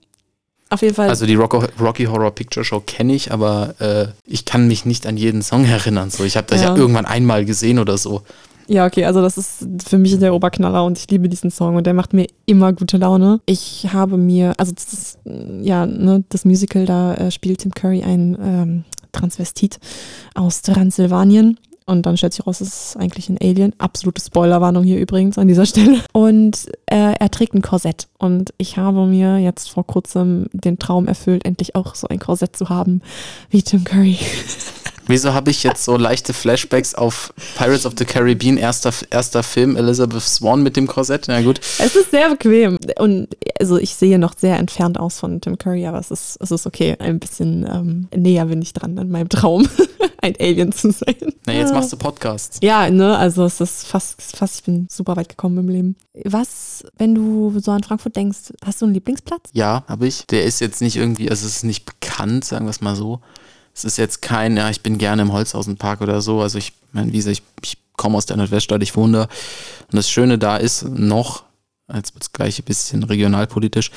Auf 0.68 0.82
jeden 0.82 0.94
Fall. 0.94 1.08
Also 1.08 1.26
die 1.26 1.36
Rocky 1.36 2.04
Horror 2.04 2.32
Picture 2.32 2.64
Show 2.64 2.80
kenne 2.80 3.14
ich, 3.14 3.30
aber 3.30 3.74
äh, 3.78 4.08
ich 4.24 4.44
kann 4.44 4.66
mich 4.66 4.84
nicht 4.84 5.06
an 5.06 5.16
jeden 5.16 5.42
Song 5.42 5.64
erinnern. 5.64 6.10
So, 6.10 6.24
ich 6.24 6.36
habe 6.36 6.48
das 6.48 6.62
ja. 6.62 6.70
ja. 6.70 6.76
irgendwann 6.76 7.06
einmal 7.06 7.44
gesehen 7.44 7.78
oder 7.78 7.96
so. 7.98 8.22
Ja, 8.68 8.84
okay, 8.84 9.04
also 9.04 9.22
das 9.22 9.38
ist 9.38 9.64
für 9.86 9.96
mich 9.96 10.18
der 10.18 10.34
Oberknaller 10.34 10.84
und 10.84 10.98
ich 10.98 11.08
liebe 11.08 11.28
diesen 11.28 11.52
Song 11.52 11.76
und 11.76 11.86
der 11.86 11.94
macht 11.94 12.12
mir 12.12 12.26
immer 12.46 12.72
gute 12.72 12.96
Laune. 12.96 13.40
Ich 13.46 13.86
habe 13.92 14.16
mir, 14.16 14.54
also 14.58 14.72
das 14.72 14.92
ist, 14.92 15.18
ja, 15.62 15.86
ne, 15.86 16.24
das 16.30 16.44
Musical, 16.44 16.84
da 16.84 17.14
äh, 17.14 17.30
spielt 17.30 17.60
Tim 17.60 17.72
Curry 17.72 18.02
ein 18.02 18.36
ähm, 18.42 18.84
Transvestit 19.12 19.78
aus 20.34 20.62
Transsilvanien 20.62 21.60
und 21.86 22.04
dann 22.04 22.16
stellt 22.16 22.32
sich 22.32 22.46
raus, 22.46 22.60
es 22.60 22.68
ist 22.68 22.96
eigentlich 22.96 23.28
ein 23.28 23.38
Alien. 23.40 23.72
Absolute 23.78 24.20
Spoilerwarnung 24.20 24.82
hier 24.82 24.98
übrigens 24.98 25.38
an 25.38 25.46
dieser 25.48 25.66
Stelle. 25.66 26.00
Und 26.12 26.66
äh, 26.86 27.14
er 27.18 27.30
trägt 27.30 27.54
ein 27.54 27.62
Korsett. 27.62 28.08
Und 28.18 28.52
ich 28.58 28.76
habe 28.76 29.06
mir 29.06 29.38
jetzt 29.38 29.70
vor 29.70 29.86
kurzem 29.86 30.48
den 30.52 30.78
Traum 30.78 31.06
erfüllt, 31.06 31.44
endlich 31.44 31.76
auch 31.76 31.94
so 31.94 32.08
ein 32.08 32.18
Korsett 32.18 32.56
zu 32.56 32.68
haben 32.68 33.02
wie 33.50 33.62
Tim 33.62 33.84
Curry. 33.84 34.18
Wieso 35.08 35.34
habe 35.34 35.50
ich 35.50 35.62
jetzt 35.62 35.84
so 35.84 35.96
leichte 35.96 36.32
Flashbacks 36.32 36.94
auf 36.94 37.32
Pirates 37.56 37.86
of 37.86 37.94
the 37.96 38.04
Caribbean, 38.04 38.56
erster, 38.56 38.92
erster 39.10 39.42
Film, 39.42 39.76
Elizabeth 39.76 40.22
Swan 40.22 40.62
mit 40.62 40.76
dem 40.76 40.86
Korsett? 40.86 41.26
Na 41.28 41.40
gut. 41.42 41.60
Es 41.78 41.94
ist 41.94 42.10
sehr 42.10 42.30
bequem. 42.30 42.78
Und 42.98 43.28
also 43.60 43.78
ich 43.78 43.94
sehe 43.94 44.18
noch 44.18 44.36
sehr 44.36 44.56
entfernt 44.56 44.98
aus 44.98 45.20
von 45.20 45.40
Tim 45.40 45.58
Curry, 45.58 45.86
aber 45.86 45.98
es 45.98 46.10
ist, 46.10 46.38
es 46.40 46.50
ist 46.50 46.66
okay. 46.66 46.96
Ein 46.98 47.20
bisschen 47.20 47.64
ähm, 47.66 48.08
näher 48.14 48.46
bin 48.46 48.60
ich 48.62 48.72
dran 48.72 48.98
an 48.98 49.10
meinem 49.10 49.28
Traum, 49.28 49.68
ein 50.22 50.34
Alien 50.40 50.72
zu 50.72 50.90
sein. 50.90 51.34
Na, 51.46 51.52
jetzt 51.52 51.72
machst 51.72 51.92
du 51.92 51.96
Podcasts. 51.96 52.58
Ja, 52.62 52.90
ne, 52.90 53.16
also 53.16 53.44
es 53.44 53.60
ist 53.60 53.86
fast, 53.86 54.20
fast, 54.20 54.56
ich 54.56 54.64
bin 54.64 54.88
super 54.90 55.16
weit 55.16 55.28
gekommen 55.28 55.58
im 55.58 55.68
Leben. 55.68 55.96
Was, 56.24 56.84
wenn 56.98 57.14
du 57.14 57.58
so 57.60 57.70
an 57.70 57.84
Frankfurt 57.84 58.16
denkst, 58.16 58.52
hast 58.64 58.80
du 58.80 58.86
einen 58.86 58.94
Lieblingsplatz? 58.94 59.50
Ja, 59.52 59.84
habe 59.86 60.08
ich. 60.08 60.26
Der 60.26 60.44
ist 60.44 60.60
jetzt 60.60 60.80
nicht 60.80 60.96
irgendwie, 60.96 61.30
also 61.30 61.46
es 61.46 61.56
ist 61.56 61.64
nicht 61.64 61.84
bekannt, 61.84 62.44
sagen 62.44 62.66
wir 62.66 62.70
es 62.70 62.80
mal 62.80 62.96
so 62.96 63.20
es 63.76 63.84
ist 63.84 63.98
jetzt 63.98 64.22
kein, 64.22 64.56
ja, 64.56 64.70
ich 64.70 64.80
bin 64.80 64.96
gerne 64.96 65.20
im 65.22 65.32
Holzhausenpark 65.32 66.00
oder 66.00 66.22
so. 66.22 66.40
Also 66.40 66.56
ich 66.56 66.72
meine, 66.92 67.12
wie 67.12 67.18
gesagt, 67.18 67.36
ich, 67.36 67.42
ich 67.62 67.78
komme 67.96 68.16
aus 68.16 68.24
der 68.24 68.38
Nordweststadt, 68.38 68.82
ich 68.82 68.96
wohne 68.96 69.12
da. 69.18 69.22
Und 69.24 69.96
das 69.96 70.08
Schöne 70.08 70.38
da 70.38 70.56
ist 70.56 70.88
noch, 70.88 71.44
jetzt 71.94 72.14
wird 72.14 72.24
es 72.24 72.32
gleich 72.32 72.58
ein 72.58 72.64
bisschen 72.64 73.02
regionalpolitisch, 73.02 73.90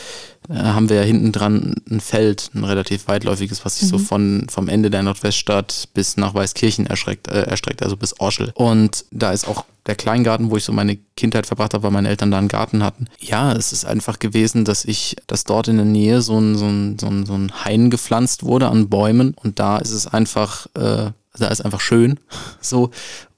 äh, 0.50 0.54
haben 0.54 0.90
wir 0.90 0.98
ja 0.98 1.04
hinten 1.04 1.32
dran 1.32 1.76
ein 1.90 2.00
Feld, 2.00 2.52
ein 2.54 2.64
relativ 2.64 3.08
weitläufiges, 3.08 3.66
was 3.66 3.80
sich 3.80 3.92
mhm. 3.92 3.98
so 3.98 3.98
von, 4.00 4.48
vom 4.50 4.70
Ende 4.70 4.90
der 4.90 5.04
Nordweststadt 5.04 5.90
bis 5.94 6.18
nach 6.18 6.34
Weißkirchen 6.34 6.86
erstreckt, 6.86 7.28
äh, 7.28 7.44
erstreckt, 7.44 7.84
also 7.84 7.98
bis 7.98 8.20
Orschel. 8.20 8.52
Und 8.56 9.06
da 9.12 9.32
ist 9.32 9.48
auch 9.48 9.66
der 9.86 9.96
Kleingarten, 9.96 10.52
wo 10.52 10.58
ich 10.58 10.64
so 10.64 10.72
meine 10.72 10.98
Kindheit 11.16 11.48
verbracht 11.48 11.74
habe, 11.74 11.84
weil 11.84 11.92
meine 11.92 12.10
Eltern 12.10 12.30
da 12.30 12.38
einen 12.38 12.48
Garten 12.48 12.84
hatten. 12.84 13.08
Ja, 13.20 13.54
es 13.54 13.74
ist 13.74 13.86
einfach 13.86 14.20
gewesen, 14.20 14.66
dass 14.66 14.86
ich, 14.86 15.16
dass 15.26 15.46
dort 15.46 15.68
in 15.68 15.78
der 15.78 15.86
Nähe 15.86 16.22
so 16.22 16.40
ein, 16.40 16.56
so 16.56 16.66
ein, 16.66 17.00
so 17.00 17.08
ein, 17.08 17.26
so 17.26 17.34
ein 17.34 17.52
Hain 17.66 17.90
gepflanzt 17.90 18.44
wurde 18.44 18.68
an 18.68 18.90
Bäumen 18.90 19.34
und 19.34 19.58
da 19.58 19.80
ist 19.80 19.92
es 19.92 20.06
einfach, 20.06 20.68
äh, 20.76 21.12
da 21.38 21.48
ist 21.48 21.62
einfach 21.62 21.82
schön. 21.82 22.20
So. 22.62 22.92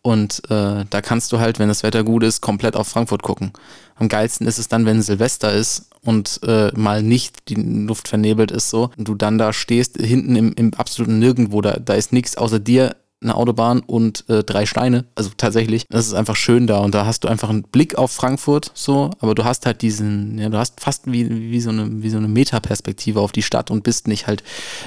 Und 0.04 0.42
äh, 0.50 0.86
da 0.90 1.02
kannst 1.02 1.32
du 1.32 1.40
halt, 1.40 1.60
wenn 1.60 1.68
das 1.68 1.84
Wetter 1.84 2.04
gut 2.04 2.24
ist, 2.24 2.42
komplett 2.42 2.76
auf 2.76 2.88
Frankfurt 2.88 3.22
gucken. 3.22 3.52
Am 3.96 4.08
geilsten 4.10 4.48
ist 4.48 4.58
es 4.58 4.68
dann, 4.68 4.86
wenn 4.86 5.02
Silvester 5.02 5.54
ist 5.54 5.90
und 6.02 6.40
äh, 6.44 6.72
mal 6.76 7.04
nicht 7.04 7.50
die 7.50 7.56
Luft 7.56 8.08
vernebelt 8.08 8.50
ist 8.50 8.72
so 8.72 8.90
und 8.98 9.08
du 9.08 9.14
dann 9.14 9.38
da 9.38 9.54
stehst, 9.54 9.98
hinten 9.98 10.36
im, 10.36 10.54
im 10.54 10.74
absoluten 10.74 11.20
Nirgendwo, 11.20 11.62
da, 11.62 11.74
da 11.74 11.94
ist 11.94 12.12
nichts 12.14 12.36
außer 12.36 12.60
dir 12.60 12.96
eine 13.22 13.36
Autobahn 13.36 13.82
und 13.82 14.28
äh, 14.30 14.44
drei 14.44 14.66
Steine. 14.66 15.06
Also 15.14 15.30
tatsächlich, 15.38 15.86
das 15.90 16.08
ist 16.08 16.14
einfach 16.14 16.36
schön 16.36 16.66
da 16.66 16.80
und 16.80 16.96
da 16.96 17.06
hast 17.06 17.24
du 17.24 17.28
einfach 17.28 17.50
einen 17.50 17.64
Blick 17.64 17.96
auf 17.96 18.12
Frankfurt 18.12 18.72
so, 18.74 19.12
aber 19.20 19.36
du 19.36 19.44
hast 19.46 19.66
halt 19.68 19.84
diesen, 19.84 20.40
ja, 20.40 20.50
du 20.50 20.58
hast 20.58 20.80
fast 20.82 21.12
wie, 21.12 21.30
wie 21.30 21.62
so 21.62 21.70
eine, 21.70 22.02
wie 22.02 22.10
so 22.10 22.18
eine 22.18 22.28
Metaperspektive 22.28 23.22
auf 23.22 23.32
die 23.32 23.44
Stadt 23.44 23.70
und 23.70 23.84
bist 23.84 24.08
nicht 24.08 24.26
halt 24.26 24.44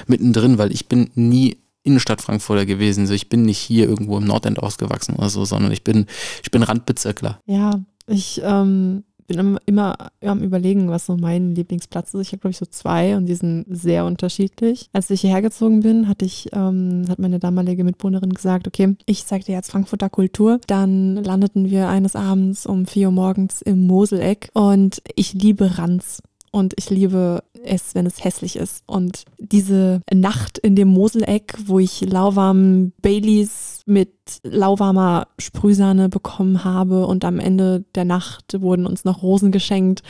mittendrin, 0.09 0.59
weil 0.59 0.73
ich 0.73 0.88
bin 0.88 1.11
nie 1.14 1.59
Innenstadt 1.84 2.20
Frankfurter 2.20 2.66
gewesen. 2.66 3.02
Also 3.02 3.14
ich 3.14 3.28
bin 3.28 3.42
nicht 3.42 3.58
hier 3.58 3.88
irgendwo 3.88 4.18
im 4.18 4.24
Nordend 4.24 4.58
ausgewachsen 4.58 5.14
oder 5.16 5.28
so, 5.28 5.44
sondern 5.44 5.70
ich 5.70 5.84
bin, 5.84 6.06
ich 6.42 6.50
bin 6.50 6.62
Randbezirkler. 6.62 7.38
Ja, 7.46 7.80
ich 8.06 8.40
ähm, 8.42 9.04
bin 9.26 9.58
immer 9.66 9.96
am 10.22 10.42
überlegen, 10.42 10.88
was 10.88 11.06
so 11.06 11.16
mein 11.16 11.54
Lieblingsplatz 11.54 12.14
ist. 12.14 12.20
Ich 12.22 12.28
habe, 12.28 12.38
glaube 12.38 12.52
ich, 12.52 12.58
so 12.58 12.66
zwei 12.66 13.16
und 13.16 13.26
die 13.26 13.34
sind 13.34 13.66
sehr 13.68 14.04
unterschiedlich. 14.04 14.88
Als 14.92 15.10
ich 15.10 15.20
hierher 15.20 15.42
gezogen 15.42 15.80
bin, 15.80 16.08
hatte 16.08 16.24
ich, 16.24 16.48
ähm, 16.52 17.04
hat 17.08 17.18
meine 17.18 17.38
damalige 17.38 17.84
Mitbewohnerin 17.84 18.32
gesagt, 18.32 18.66
okay, 18.66 18.96
ich 19.06 19.26
zeige 19.26 19.44
dir 19.44 19.52
jetzt 19.52 19.70
Frankfurter 19.70 20.10
Kultur. 20.10 20.60
Dann 20.66 21.16
landeten 21.16 21.70
wir 21.70 21.88
eines 21.88 22.16
Abends 22.16 22.66
um 22.66 22.86
vier 22.86 23.08
Uhr 23.08 23.12
morgens 23.12 23.62
im 23.62 23.86
Moseleck 23.86 24.50
und 24.54 25.02
ich 25.14 25.34
liebe 25.34 25.78
Ranz 25.78 26.22
und 26.54 26.73
ich 26.76 26.88
liebe 26.88 27.42
es, 27.64 27.96
wenn 27.96 28.06
es 28.06 28.23
hässlich 28.23 28.54
ist. 28.54 28.84
Und 28.87 29.25
diese 29.38 30.02
Nacht 30.14 30.56
in 30.58 30.76
dem 30.76 30.87
Moseleck, 30.87 31.56
wo 31.66 31.80
ich 31.80 32.02
lauwarmen 32.02 32.92
Baileys 33.02 33.82
mit 33.87 34.12
lauwarmer 34.44 35.26
Sprühsahne 35.37 36.08
bekommen 36.08 36.62
habe 36.62 37.08
und 37.08 37.25
am 37.25 37.40
Ende 37.40 37.84
der 37.96 38.04
Nacht 38.04 38.54
wurden 38.61 38.87
uns 38.87 39.04
noch 39.04 39.20
Rosen 39.20 39.50
geschenkt, 39.50 40.04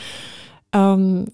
ähm, 0.71 1.25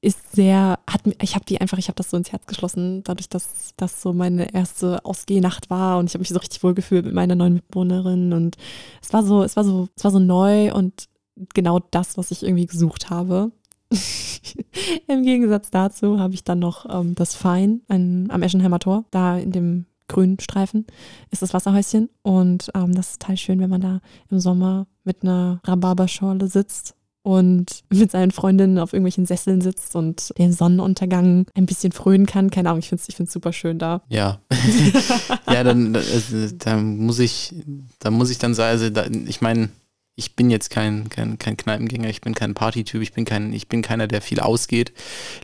ist 0.00 0.32
sehr, 0.32 0.78
hat 0.88 1.02
ich 1.20 1.34
habe 1.34 1.44
die 1.44 1.60
einfach, 1.60 1.76
ich 1.76 1.88
habe 1.88 1.96
das 1.96 2.08
so 2.08 2.16
ins 2.16 2.32
Herz 2.32 2.46
geschlossen, 2.46 3.02
dadurch, 3.04 3.28
dass 3.28 3.74
das 3.76 4.00
so 4.00 4.14
meine 4.14 4.54
erste 4.54 5.04
Ausgehnacht 5.04 5.68
war 5.68 5.98
und 5.98 6.08
ich 6.08 6.14
habe 6.14 6.20
mich 6.20 6.30
so 6.30 6.38
richtig 6.38 6.62
wohl 6.62 6.72
gefühlt 6.72 7.04
mit 7.04 7.12
meiner 7.12 7.34
neuen 7.34 7.54
Mitbewohnerin 7.54 8.32
und 8.32 8.56
es 9.02 9.12
war 9.12 9.22
so, 9.22 9.42
es 9.42 9.54
war 9.54 9.64
so, 9.64 9.88
es 9.94 10.02
war 10.02 10.12
so 10.12 10.18
neu 10.18 10.72
und 10.72 11.08
genau 11.52 11.80
das, 11.90 12.16
was 12.16 12.30
ich 12.30 12.42
irgendwie 12.42 12.64
gesucht 12.64 13.10
habe. 13.10 13.52
Im 15.08 15.22
Gegensatz 15.22 15.70
dazu 15.70 16.18
habe 16.18 16.34
ich 16.34 16.44
dann 16.44 16.58
noch 16.58 16.86
ähm, 16.88 17.14
das 17.14 17.34
Fein 17.34 17.82
ein, 17.88 18.30
am 18.30 18.42
Eschenheimer 18.42 18.78
Tor, 18.78 19.04
da 19.10 19.38
in 19.38 19.52
dem 19.52 19.86
grünen 20.08 20.38
Streifen 20.38 20.86
ist 21.30 21.42
das 21.42 21.52
Wasserhäuschen 21.52 22.08
und 22.22 22.70
ähm, 22.74 22.94
das 22.94 23.10
ist 23.10 23.22
total 23.22 23.36
schön, 23.36 23.60
wenn 23.60 23.70
man 23.70 23.80
da 23.80 24.00
im 24.30 24.38
Sommer 24.38 24.86
mit 25.04 25.22
einer 25.22 25.60
Rhabarberschorle 25.64 26.46
sitzt 26.46 26.94
und 27.22 27.82
mit 27.92 28.12
seinen 28.12 28.30
Freundinnen 28.30 28.78
auf 28.78 28.92
irgendwelchen 28.92 29.26
Sesseln 29.26 29.60
sitzt 29.60 29.96
und 29.96 30.32
den 30.38 30.52
Sonnenuntergang 30.52 31.46
ein 31.54 31.66
bisschen 31.66 31.92
frönen 31.92 32.26
kann. 32.26 32.50
Keine 32.50 32.68
Ahnung, 32.68 32.78
ich 32.78 32.88
finde 32.88 33.02
es 33.06 33.18
ich 33.18 33.30
super 33.30 33.52
schön 33.52 33.78
da. 33.78 34.02
Ja. 34.08 34.40
ja, 35.52 35.64
dann 35.64 35.96
also, 35.96 36.54
da 36.56 36.76
muss 36.76 37.18
ich, 37.18 37.52
da 37.98 38.12
muss 38.12 38.30
ich 38.30 38.38
dann 38.38 38.54
sagen, 38.54 38.70
also 38.70 38.90
da, 38.90 39.06
ich 39.06 39.40
meine, 39.40 39.70
ich 40.16 40.34
bin 40.34 40.50
jetzt 40.50 40.70
kein, 40.70 41.10
kein, 41.10 41.38
kein 41.38 41.58
Kneipengänger, 41.58 42.08
ich 42.08 42.22
bin 42.22 42.34
kein 42.34 42.54
Partytyp, 42.54 43.02
ich 43.02 43.12
bin 43.12 43.26
kein, 43.26 43.52
ich 43.52 43.68
bin 43.68 43.82
keiner, 43.82 44.06
der 44.06 44.22
viel 44.22 44.40
ausgeht. 44.40 44.92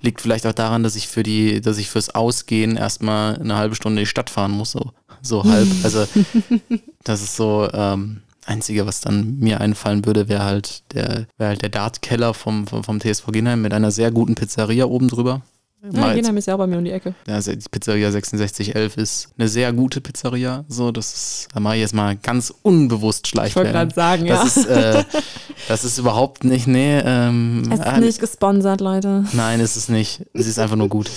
Liegt 0.00 0.22
vielleicht 0.22 0.46
auch 0.46 0.54
daran, 0.54 0.82
dass 0.82 0.96
ich 0.96 1.08
für 1.08 1.22
die, 1.22 1.60
dass 1.60 1.76
ich 1.76 1.90
fürs 1.90 2.14
Ausgehen 2.14 2.76
erstmal 2.76 3.38
eine 3.38 3.56
halbe 3.56 3.74
Stunde 3.74 4.00
in 4.00 4.04
die 4.04 4.10
Stadt 4.10 4.30
fahren 4.30 4.50
muss, 4.50 4.72
so, 4.72 4.92
so 5.20 5.44
halb. 5.44 5.68
Also 5.84 6.06
das 7.04 7.22
ist 7.22 7.36
so, 7.36 7.68
ähm, 7.72 8.22
Einzige, 8.44 8.86
was 8.86 9.00
dann 9.00 9.38
mir 9.38 9.60
einfallen 9.60 10.04
würde, 10.04 10.28
wäre 10.28 10.42
halt 10.42 10.82
der, 10.94 11.26
wäre 11.38 11.50
halt 11.50 11.62
der 11.62 11.68
Dartkeller 11.68 12.34
vom, 12.34 12.66
vom, 12.66 12.82
vom 12.82 13.00
TSV 13.00 13.26
Ginheim 13.30 13.62
mit 13.62 13.72
einer 13.72 13.92
sehr 13.92 14.10
guten 14.10 14.34
Pizzeria 14.34 14.86
oben 14.86 15.06
drüber. 15.06 15.42
Ja, 15.90 16.14
Genheim 16.14 16.36
ist 16.36 16.46
ja 16.46 16.54
auch 16.54 16.58
bei 16.58 16.66
mir 16.68 16.78
um 16.78 16.84
die 16.84 16.92
Ecke. 16.92 17.14
Ja, 17.26 17.34
also 17.34 17.52
die 17.52 17.68
Pizzeria 17.68 18.12
6611 18.12 18.96
ist 18.96 19.28
eine 19.36 19.48
sehr 19.48 19.72
gute 19.72 20.00
Pizzeria. 20.00 20.64
So, 20.68 20.92
das 20.92 21.12
ist, 21.12 21.48
da 21.52 21.58
mache 21.58 21.74
ich 21.74 21.80
jetzt 21.80 21.94
mal 21.94 22.14
ganz 22.16 22.54
unbewusst 22.62 23.26
Schleichwerbung. 23.26 23.70
Ich 23.70 23.74
wollte 23.74 23.92
gerade 23.92 23.94
sagen, 23.94 24.26
das 24.26 24.54
ja. 24.54 24.62
Ist, 24.62 24.66
äh, 24.66 25.04
das 25.68 25.84
ist 25.84 25.98
überhaupt 25.98 26.44
nicht, 26.44 26.68
nee. 26.68 27.00
Ähm, 27.04 27.64
es 27.68 27.80
ist 27.80 27.86
äh, 27.86 28.00
nicht 28.00 28.20
gesponsert, 28.20 28.80
Leute. 28.80 29.24
Nein, 29.32 29.58
es 29.58 29.76
ist 29.76 29.88
nicht. 29.88 30.24
Es 30.32 30.46
ist 30.46 30.60
einfach 30.60 30.76
nur 30.76 30.88
gut. 30.88 31.10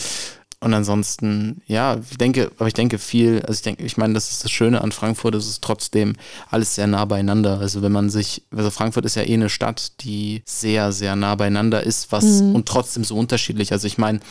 Und 0.62 0.74
ansonsten, 0.74 1.62
ja, 1.68 1.98
ich 2.10 2.18
denke, 2.18 2.52
aber 2.58 2.68
ich 2.68 2.74
denke 2.74 2.98
viel, 2.98 3.42
also 3.42 3.54
ich 3.54 3.62
denke, 3.62 3.84
ich 3.84 3.98
meine, 3.98 4.14
das 4.14 4.32
ist 4.32 4.44
das 4.44 4.52
Schöne 4.52 4.82
an 4.82 4.92
Frankfurt, 4.92 5.36
es 5.36 5.48
ist 5.48 5.64
trotzdem 5.64 6.16
alles 6.50 6.76
sehr 6.76 6.88
nah 6.88 7.06
beieinander. 7.06 7.60
Also 7.60 7.82
wenn 7.82 7.92
man 7.92 8.10
sich, 8.10 8.44
also 8.56 8.72
Frankfurt 8.72 9.06
ist 9.06 9.16
ja 9.16 9.24
eh 9.24 9.34
eine 9.34 9.50
Stadt, 9.50 10.02
die 10.02 10.42
sehr, 10.46 10.92
sehr 10.92 11.16
nah 11.16 11.36
beieinander 11.36 11.84
ist, 11.84 12.12
was 12.12 12.42
mhm. 12.42 12.56
und 12.56 12.68
trotzdem 12.68 13.04
so 13.04 13.16
unterschiedlich. 13.16 13.72
Also 13.74 13.86
ich 13.86 13.98
meine, 13.98 14.22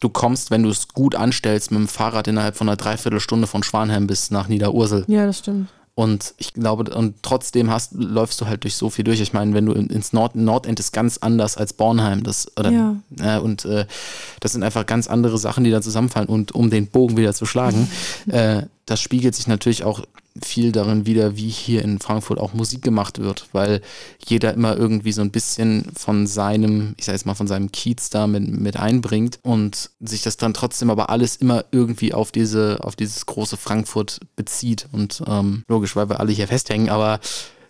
du 0.00 0.08
kommst, 0.08 0.50
wenn 0.50 0.62
du 0.62 0.70
es 0.70 0.88
gut 0.88 1.14
anstellst, 1.14 1.70
mit 1.70 1.80
dem 1.80 1.88
Fahrrad 1.88 2.28
innerhalb 2.28 2.56
von 2.56 2.68
einer 2.68 2.76
Dreiviertelstunde 2.76 3.46
von 3.46 3.62
Schwanheim 3.62 4.06
bis 4.06 4.30
nach 4.30 4.48
Niederursel. 4.48 5.04
Ja, 5.06 5.26
das 5.26 5.38
stimmt. 5.38 5.68
Und 5.98 6.34
ich 6.38 6.54
glaube, 6.54 6.94
und 6.94 7.24
trotzdem 7.24 7.72
hast, 7.72 7.92
läufst 7.92 8.40
du 8.40 8.46
halt 8.46 8.62
durch 8.62 8.76
so 8.76 8.88
viel 8.88 9.02
durch. 9.02 9.20
Ich 9.20 9.32
meine, 9.32 9.52
wenn 9.52 9.66
du 9.66 9.72
ins 9.72 10.12
Nord, 10.12 10.36
Nordend 10.36 10.78
ist 10.78 10.92
ganz 10.92 11.18
anders 11.18 11.56
als 11.56 11.72
Bornheim. 11.72 12.22
Das, 12.22 12.52
oder, 12.56 12.70
ja. 12.70 12.96
äh, 13.18 13.40
und 13.40 13.64
äh, 13.64 13.84
das 14.38 14.52
sind 14.52 14.62
einfach 14.62 14.86
ganz 14.86 15.08
andere 15.08 15.38
Sachen, 15.38 15.64
die 15.64 15.72
da 15.72 15.82
zusammenfallen. 15.82 16.28
Und 16.28 16.52
um 16.52 16.70
den 16.70 16.86
Bogen 16.86 17.16
wieder 17.16 17.34
zu 17.34 17.46
schlagen, 17.46 17.90
äh, 18.28 18.62
das 18.86 19.00
spiegelt 19.00 19.34
sich 19.34 19.48
natürlich 19.48 19.82
auch 19.82 20.04
viel 20.42 20.72
darin 20.72 21.06
wieder, 21.06 21.36
wie 21.36 21.48
hier 21.48 21.82
in 21.82 21.98
Frankfurt 21.98 22.38
auch 22.38 22.52
Musik 22.52 22.82
gemacht 22.82 23.18
wird, 23.18 23.48
weil 23.52 23.80
jeder 24.26 24.54
immer 24.54 24.76
irgendwie 24.76 25.12
so 25.12 25.22
ein 25.22 25.30
bisschen 25.30 25.86
von 25.96 26.26
seinem, 26.26 26.94
ich 26.96 27.04
sag 27.04 27.12
jetzt 27.12 27.26
mal, 27.26 27.34
von 27.34 27.46
seinem 27.46 27.72
Kiez 27.72 28.10
da 28.10 28.26
mit, 28.26 28.48
mit 28.48 28.76
einbringt 28.76 29.38
und 29.42 29.90
sich 30.00 30.22
das 30.22 30.36
dann 30.36 30.54
trotzdem 30.54 30.90
aber 30.90 31.10
alles 31.10 31.36
immer 31.36 31.64
irgendwie 31.70 32.14
auf 32.14 32.32
diese, 32.32 32.78
auf 32.82 32.96
dieses 32.96 33.26
große 33.26 33.56
Frankfurt 33.56 34.20
bezieht. 34.36 34.88
Und 34.92 35.22
ähm, 35.26 35.64
logisch, 35.68 35.96
weil 35.96 36.08
wir 36.08 36.20
alle 36.20 36.32
hier 36.32 36.48
festhängen, 36.48 36.88
aber 36.88 37.20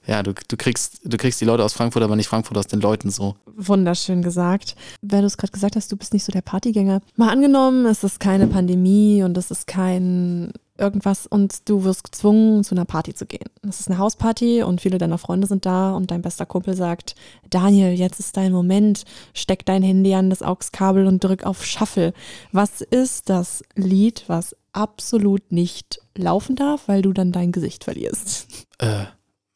ja, 0.08 0.22
du, 0.22 0.32
du, 0.32 0.56
kriegst, 0.56 1.00
du 1.04 1.18
kriegst 1.18 1.38
die 1.40 1.44
Leute 1.44 1.62
aus 1.62 1.75
Frankfurt, 1.75 2.02
aber 2.02 2.16
nicht 2.16 2.28
Frankfurt 2.28 2.56
aus 2.56 2.66
den 2.66 2.80
Leuten 2.80 3.10
so. 3.10 3.37
Wunderschön 3.56 4.22
gesagt. 4.22 4.75
Weil 5.02 5.20
du 5.20 5.26
es 5.26 5.37
gerade 5.37 5.52
gesagt 5.52 5.76
hast, 5.76 5.92
du 5.92 5.96
bist 5.96 6.14
nicht 6.14 6.25
so 6.25 6.32
der 6.32 6.40
Partygänger. 6.40 7.02
Mal 7.16 7.28
angenommen, 7.28 7.84
es 7.84 8.02
ist 8.02 8.18
keine 8.18 8.46
Pandemie 8.46 9.22
und 9.22 9.37
es 9.37 9.50
ist 9.50 9.66
kein 9.66 10.52
irgendwas 10.78 11.26
und 11.26 11.68
du 11.68 11.85
wirst 11.85 12.04
gezwungen, 12.04 12.64
zu 12.64 12.75
einer 12.75 12.85
Party 12.85 13.14
zu 13.14 13.26
gehen. 13.26 13.49
Das 13.62 13.80
ist 13.80 13.88
eine 13.88 13.99
Hausparty 13.99 14.62
und 14.62 14.80
viele 14.80 14.99
deiner 14.99 15.18
Freunde 15.18 15.47
sind 15.47 15.66
da 15.66 15.92
und 15.92 16.11
dein 16.11 16.23
bester 16.23 16.47
Kumpel 16.47 16.75
sagt, 16.76 17.14
Daniel, 17.50 17.92
jetzt 17.92 18.20
ist 18.20 18.37
dein 18.37 18.52
Moment, 18.52 19.04
steck 19.35 19.66
dein 19.66 19.82
Handy 19.82 20.14
an 20.14 20.30
das 20.30 20.42
AUX-Kabel 20.42 21.06
und 21.06 21.23
drück 21.23 21.44
auf 21.44 21.64
Shuffle. 21.64 22.12
Was 22.52 22.80
ist 22.80 23.28
das 23.28 23.62
Lied, 23.75 24.25
was 24.26 24.56
absolut 24.73 25.52
nicht 25.52 26.00
laufen 26.16 26.56
darf, 26.56 26.88
weil 26.88 27.02
du 27.02 27.12
dann 27.12 27.32
dein 27.32 27.52
Gesicht 27.52 27.85
verlierst? 27.85 28.66
Äh, 28.78 29.06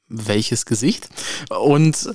welches 0.08 0.66
Gesicht? 0.66 1.08
Und, 1.48 2.14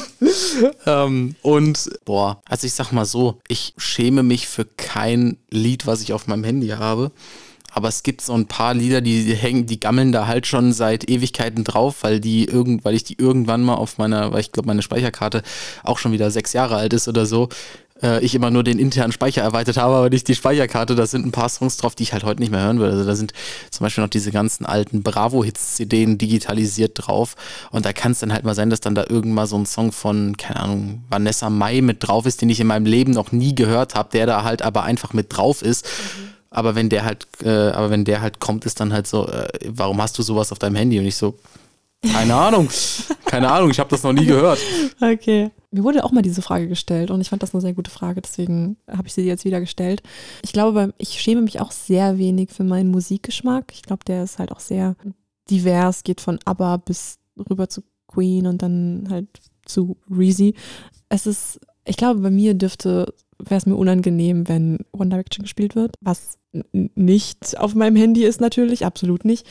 ähm, 0.86 1.36
und, 1.42 1.90
boah, 2.04 2.42
also 2.46 2.66
ich 2.66 2.74
sag 2.74 2.92
mal 2.92 3.04
so, 3.04 3.40
ich 3.48 3.74
schäme 3.76 4.22
mich 4.22 4.46
für 4.46 4.64
kein 4.64 5.36
Lied, 5.50 5.86
was 5.86 6.00
ich 6.00 6.12
auf 6.12 6.26
meinem 6.26 6.44
Handy 6.44 6.68
habe. 6.68 7.10
Aber 7.74 7.88
es 7.88 8.04
gibt 8.04 8.20
so 8.20 8.32
ein 8.34 8.46
paar 8.46 8.72
Lieder, 8.72 9.00
die 9.00 9.34
hängen, 9.34 9.66
die 9.66 9.80
gammeln 9.80 10.12
da 10.12 10.28
halt 10.28 10.46
schon 10.46 10.72
seit 10.72 11.10
Ewigkeiten 11.10 11.64
drauf, 11.64 11.96
weil 12.02 12.20
die 12.20 12.44
irgend, 12.44 12.84
weil 12.84 12.94
ich 12.94 13.02
die 13.02 13.18
irgendwann 13.18 13.62
mal 13.62 13.74
auf 13.74 13.98
meiner, 13.98 14.32
weil 14.32 14.40
ich 14.40 14.52
glaube, 14.52 14.68
meine 14.68 14.82
Speicherkarte 14.82 15.42
auch 15.82 15.98
schon 15.98 16.12
wieder 16.12 16.30
sechs 16.30 16.52
Jahre 16.52 16.76
alt 16.76 16.92
ist 16.92 17.08
oder 17.08 17.26
so, 17.26 17.48
äh, 18.00 18.24
ich 18.24 18.36
immer 18.36 18.50
nur 18.50 18.62
den 18.62 18.78
internen 18.78 19.10
Speicher 19.10 19.42
erweitert 19.42 19.76
habe, 19.76 19.94
aber 19.96 20.10
nicht 20.10 20.28
die 20.28 20.36
Speicherkarte. 20.36 20.94
Da 20.94 21.06
sind 21.06 21.26
ein 21.26 21.32
paar 21.32 21.48
Songs 21.48 21.76
drauf, 21.76 21.96
die 21.96 22.04
ich 22.04 22.12
halt 22.12 22.22
heute 22.22 22.40
nicht 22.40 22.52
mehr 22.52 22.62
hören 22.62 22.78
würde. 22.78 22.92
Also 22.92 23.04
da 23.04 23.16
sind 23.16 23.32
zum 23.70 23.84
Beispiel 23.84 24.02
noch 24.02 24.10
diese 24.10 24.30
ganzen 24.30 24.66
alten 24.66 25.02
Bravo-Hits-CDs 25.02 26.18
digitalisiert 26.18 26.92
drauf. 26.94 27.34
Und 27.72 27.86
da 27.86 27.92
kann 27.92 28.12
es 28.12 28.20
dann 28.20 28.32
halt 28.32 28.44
mal 28.44 28.54
sein, 28.54 28.70
dass 28.70 28.80
dann 28.80 28.94
da 28.94 29.04
irgendwann 29.08 29.46
so 29.46 29.56
ein 29.56 29.66
Song 29.66 29.90
von, 29.90 30.36
keine 30.36 30.60
Ahnung, 30.60 31.04
Vanessa 31.08 31.50
Mai 31.50 31.80
mit 31.80 32.06
drauf 32.06 32.26
ist, 32.26 32.40
den 32.40 32.50
ich 32.50 32.60
in 32.60 32.66
meinem 32.66 32.86
Leben 32.86 33.12
noch 33.12 33.32
nie 33.32 33.54
gehört 33.54 33.94
habe, 33.94 34.10
der 34.12 34.26
da 34.26 34.44
halt 34.44 34.62
aber 34.62 34.84
einfach 34.84 35.12
mit 35.12 35.36
drauf 35.36 35.62
ist. 35.62 35.86
Mhm 35.86 36.33
aber 36.54 36.74
wenn 36.74 36.88
der 36.88 37.04
halt, 37.04 37.26
äh, 37.42 37.48
aber 37.48 37.90
wenn 37.90 38.04
der 38.04 38.20
halt 38.20 38.38
kommt, 38.38 38.64
ist 38.64 38.80
dann 38.80 38.92
halt 38.92 39.06
so, 39.06 39.26
äh, 39.28 39.48
warum 39.66 40.00
hast 40.00 40.16
du 40.18 40.22
sowas 40.22 40.52
auf 40.52 40.58
deinem 40.58 40.76
Handy? 40.76 40.98
Und 40.98 41.06
ich 41.06 41.16
so, 41.16 41.36
keine 42.12 42.34
Ahnung, 42.34 42.68
keine 43.24 43.50
Ahnung, 43.50 43.70
ich 43.70 43.80
habe 43.80 43.90
das 43.90 44.02
noch 44.02 44.12
nie 44.12 44.26
gehört. 44.26 44.58
Okay. 45.00 45.50
Mir 45.72 45.82
wurde 45.82 46.04
auch 46.04 46.12
mal 46.12 46.22
diese 46.22 46.42
Frage 46.42 46.68
gestellt 46.68 47.10
und 47.10 47.20
ich 47.20 47.28
fand 47.28 47.42
das 47.42 47.52
eine 47.52 47.60
sehr 47.60 47.74
gute 47.74 47.90
Frage, 47.90 48.20
deswegen 48.20 48.76
habe 48.88 49.08
ich 49.08 49.14
sie 49.14 49.22
jetzt 49.22 49.44
wieder 49.44 49.58
gestellt. 49.58 50.02
Ich 50.42 50.52
glaube, 50.52 50.94
ich 50.98 51.20
schäme 51.20 51.42
mich 51.42 51.60
auch 51.60 51.72
sehr 51.72 52.18
wenig 52.18 52.50
für 52.52 52.62
meinen 52.62 52.92
Musikgeschmack. 52.92 53.72
Ich 53.72 53.82
glaube, 53.82 54.04
der 54.04 54.22
ist 54.22 54.38
halt 54.38 54.52
auch 54.52 54.60
sehr 54.60 54.94
divers, 55.50 56.04
geht 56.04 56.20
von 56.20 56.38
ABBA 56.44 56.76
bis 56.76 57.18
rüber 57.50 57.68
zu 57.68 57.82
Queen 58.06 58.46
und 58.46 58.62
dann 58.62 59.08
halt 59.10 59.26
zu 59.64 59.96
Reezy. 60.08 60.54
Es 61.08 61.26
ist, 61.26 61.58
ich 61.84 61.96
glaube, 61.96 62.20
bei 62.20 62.30
mir 62.30 62.54
dürfte 62.54 63.12
wäre 63.44 63.58
es 63.58 63.66
mir 63.66 63.76
unangenehm, 63.76 64.48
wenn 64.48 64.78
One 64.92 65.10
Direction 65.10 65.42
gespielt 65.42 65.76
wird, 65.76 65.96
was 66.00 66.38
nicht 66.72 67.58
auf 67.58 67.74
meinem 67.74 67.96
Handy 67.96 68.24
ist 68.24 68.40
natürlich, 68.40 68.84
absolut 68.84 69.24
nicht. 69.24 69.46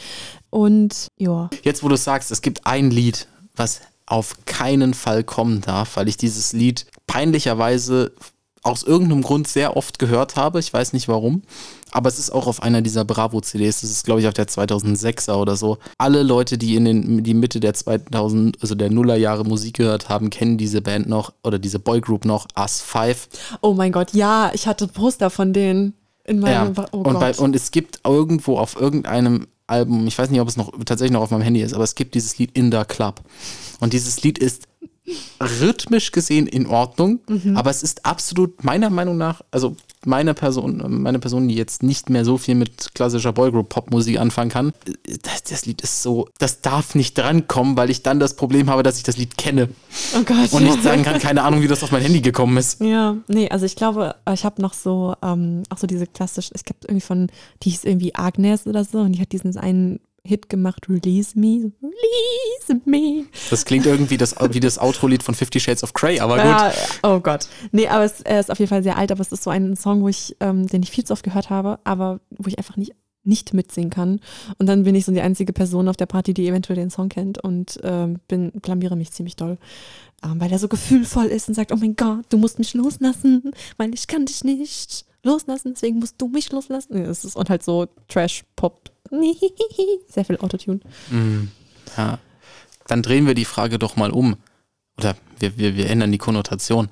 Und 0.50 1.07
ja. 1.17 1.50
Jetzt, 1.63 1.83
wo 1.83 1.89
du 1.89 1.97
sagst, 1.97 2.31
es 2.31 2.41
gibt 2.41 2.65
ein 2.65 2.91
Lied, 2.91 3.27
was 3.55 3.81
auf 4.05 4.45
keinen 4.45 4.93
Fall 4.93 5.23
kommen 5.23 5.62
darf, 5.62 5.95
weil 5.95 6.07
ich 6.07 6.17
dieses 6.17 6.53
Lied 6.53 6.85
peinlicherweise 7.07 8.13
aus 8.63 8.84
irgendeinem 8.84 9.22
Grund 9.22 9.48
sehr 9.48 9.75
oft 9.75 10.00
gehört 10.00 10.36
habe. 10.36 10.60
Ich 10.60 10.74
weiß 10.74 10.93
nicht 10.93 11.08
warum. 11.08 11.43
Aber 11.91 12.10
es 12.10 12.17
ist 12.17 12.32
auch 12.32 12.48
auf 12.48 12.63
einer 12.63 12.82
dieser 12.82 13.05
Bravo-CDs. 13.05 13.82
Das 13.82 13.91
ist, 13.91 14.05
glaube 14.05 14.22
ich, 14.22 14.27
auf 14.27 14.34
der 14.34 14.48
2006er 14.48 15.34
oder 15.34 15.55
so. 15.55 15.77
Alle 15.98 16.24
Leute, 16.24 16.58
die 16.58 16.75
in 16.75 16.86
den, 16.86 17.24
die 17.24 17.34
Mitte 17.34 17.60
der 17.60 17.74
2000, 17.74 18.62
also 18.62 18.74
der 18.74 18.89
Nullerjahre 18.89 19.43
Musik 19.43 19.75
gehört 19.77 20.10
haben, 20.10 20.29
kennen 20.29 20.58
diese 20.58 20.82
Band 20.82 21.08
noch 21.08 21.34
oder 21.43 21.60
diese 21.60 21.77
Boygroup 21.77 22.25
noch, 22.25 22.48
Us 22.58 22.82
5. 22.82 23.27
Oh 23.62 23.74
mein 23.74 23.91
Gott, 23.91 24.13
ja, 24.13 24.50
ich 24.53 24.65
hatte 24.65 24.88
Poster 24.88 25.29
von 25.29 25.53
denen 25.53 25.93
in 26.24 26.39
meinem. 26.39 26.74
Ja. 26.74 26.86
Oh 26.91 27.00
und, 27.00 27.20
bei, 27.20 27.36
und 27.36 27.55
es 27.55 27.72
gibt 27.72 28.00
irgendwo 28.05 28.58
auf 28.58 28.79
irgendeinem 28.79 29.48
Album, 29.67 30.08
ich 30.08 30.17
weiß 30.17 30.29
nicht, 30.29 30.41
ob 30.41 30.48
es 30.48 30.58
noch 30.58 30.72
tatsächlich 30.86 31.12
noch 31.12 31.22
auf 31.22 31.32
meinem 31.32 31.41
Handy 31.41 31.62
ist, 31.62 31.74
aber 31.74 31.84
es 31.84 31.96
gibt 31.96 32.15
dieses 32.15 32.38
Lied 32.38 32.58
In 32.58 32.72
the 32.72 32.82
Club. 32.88 33.22
Und 33.79 33.93
dieses 33.93 34.22
Lied 34.24 34.38
ist 34.38 34.63
rhythmisch 35.41 36.12
gesehen 36.12 36.48
in 36.48 36.65
Ordnung, 36.65 37.19
mhm. 37.27 37.57
aber 37.57 37.69
es 37.69 37.83
ist 37.83 38.05
absolut 38.05 38.63
meiner 38.63 38.89
Meinung 38.89 39.17
nach, 39.17 39.41
also 39.51 39.75
meine 40.05 40.33
Person, 40.33 41.01
meine 41.01 41.19
Person, 41.19 41.48
die 41.48 41.55
jetzt 41.55 41.83
nicht 41.83 42.10
mehr 42.10 42.25
so 42.25 42.38
viel 42.38 42.55
mit 42.55 42.93
klassischer 42.93 43.33
Boygroup-Popmusik 43.33 44.19
anfangen 44.19 44.50
kann, 44.50 44.74
das, 45.22 45.43
das, 45.43 45.65
Lied 45.65 45.81
ist 45.81 46.03
so, 46.03 46.29
das 46.39 46.62
darf 46.62 46.95
nicht 46.95 47.17
drankommen, 47.17 47.75
weil 47.77 47.89
ich 47.89 48.03
dann 48.03 48.19
das 48.19 48.36
Problem 48.36 48.69
habe, 48.69 48.83
dass 48.83 48.98
ich 48.98 49.03
das 49.03 49.17
Lied 49.17 49.38
kenne. 49.38 49.69
Oh 50.15 50.24
Gott. 50.24 50.51
Und 50.51 50.63
nicht 50.63 50.83
sagen 50.83 51.03
kann, 51.03 51.19
keine 51.19 51.43
Ahnung, 51.43 51.62
wie 51.62 51.67
das 51.67 51.83
auf 51.83 51.91
mein 51.91 52.01
Handy 52.01 52.22
gekommen 52.22 52.57
ist. 52.57 52.81
Ja, 52.81 53.17
nee, 53.27 53.50
also 53.50 53.65
ich 53.65 53.75
glaube, 53.75 54.15
ich 54.33 54.45
habe 54.45 54.62
noch 54.62 54.74
so, 54.74 55.15
ähm, 55.22 55.63
auch 55.69 55.77
so 55.77 55.88
diese 55.88 56.07
klassische, 56.07 56.51
es 56.53 56.63
gibt 56.63 56.86
irgendwie 56.86 57.01
von, 57.01 57.27
die 57.63 57.69
hieß 57.69 57.83
irgendwie 57.83 58.15
Agnes 58.15 58.67
oder 58.67 58.83
so 58.83 59.00
und 59.00 59.13
die 59.13 59.22
hat 59.22 59.31
diesen 59.31 59.57
einen 59.57 60.00
Hit 60.25 60.48
gemacht, 60.48 60.88
Release 60.88 61.38
Me, 61.38 61.74
Release 61.82 62.82
Me. 62.86 63.25
Das 63.50 63.65
klingt 63.65 63.86
irgendwie 63.86 64.18
das, 64.18 64.36
wie 64.51 64.62
das 64.62 64.80
Outro-Lied 64.80 65.22
von 65.22 65.36
Fifty 65.36 65.60
Shades 65.60 65.84
of 65.84 65.92
Grey, 65.92 66.22
aber 66.22 66.38
gut. 66.38 66.46
Ja, 66.46 66.74
oh 67.03 67.20
Gott. 67.20 67.50
Nee, 67.74 67.89
aber 67.89 68.06
es 68.06 68.22
er 68.22 68.39
ist 68.39 68.50
auf 68.50 68.58
jeden 68.58 68.70
Fall 68.70 68.84
sehr 68.84 68.98
alt, 68.98 69.12
aber 69.12 69.20
es 69.20 69.34
ist 69.34 69.44
so 69.44 69.50
ein 69.50 69.75
Song, 69.75 70.01
wo 70.01 70.08
ich, 70.08 70.38
ähm, 70.39 70.65
den 70.68 70.82
ich 70.82 70.92
viel 70.92 71.03
zu 71.03 71.12
oft 71.12 71.24
gehört 71.24 71.50
habe, 71.50 71.80
aber 71.84 72.22
wo 72.30 72.48
ich 72.48 72.58
einfach 72.58 72.77
nicht, 72.77 72.94
nicht 73.25 73.53
mitsingen 73.53 73.89
kann. 73.89 74.22
Und 74.60 74.68
dann 74.68 74.84
bin 74.84 74.96
ich 74.96 75.03
so 75.03 75.12
die 75.12 75.20
einzige 75.20 75.51
Person 75.51 75.89
auf 75.89 75.98
der 75.98 76.06
Party, 76.06 76.34
die 76.34 76.48
eventuell 76.48 76.77
den 76.77 76.89
Song 76.89 77.10
kennt 77.10 77.44
und 77.44 77.80
ähm, 77.84 78.20
bin, 78.30 78.51
blamiere 78.51 78.96
mich 78.96 79.12
ziemlich 79.12 79.36
doll. 79.36 79.58
Ähm, 80.24 80.39
weil 80.39 80.53
er 80.53 80.60
so 80.60 80.70
gefühlvoll 80.70 81.25
ist 81.25 81.50
und 81.50 81.53
sagt, 81.53 81.74
oh 81.74 81.77
mein 81.77 81.98
Gott, 81.98 82.25
du 82.30 82.38
musst 82.38 82.60
mich 82.60 82.74
loslassen, 82.74 83.51
weil 83.75 83.94
ich 83.94 84.08
kann 84.08 84.25
dich 84.25 84.46
nicht 84.46 85.06
loslassen, 85.22 85.74
deswegen 85.74 86.00
musst 86.00 86.15
du 86.22 86.30
mich 86.30 86.50
loslassen. 86.50 86.96
Es 86.96 87.25
ist 87.25 87.36
und 87.36 87.50
halt 87.50 87.63
so 87.63 87.88
Trash-Pop 88.08 88.92
Sehr 90.10 90.25
viel 90.25 90.38
Autotune. 90.38 90.79
Mm, 91.10 91.50
ja. 91.98 92.20
Dann 92.88 93.01
drehen 93.01 93.27
wir 93.27 93.34
die 93.34 93.46
Frage 93.46 93.79
doch 93.79 93.96
mal 93.96 94.12
um. 94.12 94.36
Oder 94.98 95.15
wir, 95.39 95.58
wir, 95.58 95.75
wir 95.75 95.89
ändern 95.89 96.12
die 96.12 96.17
Konnotation. 96.17 96.89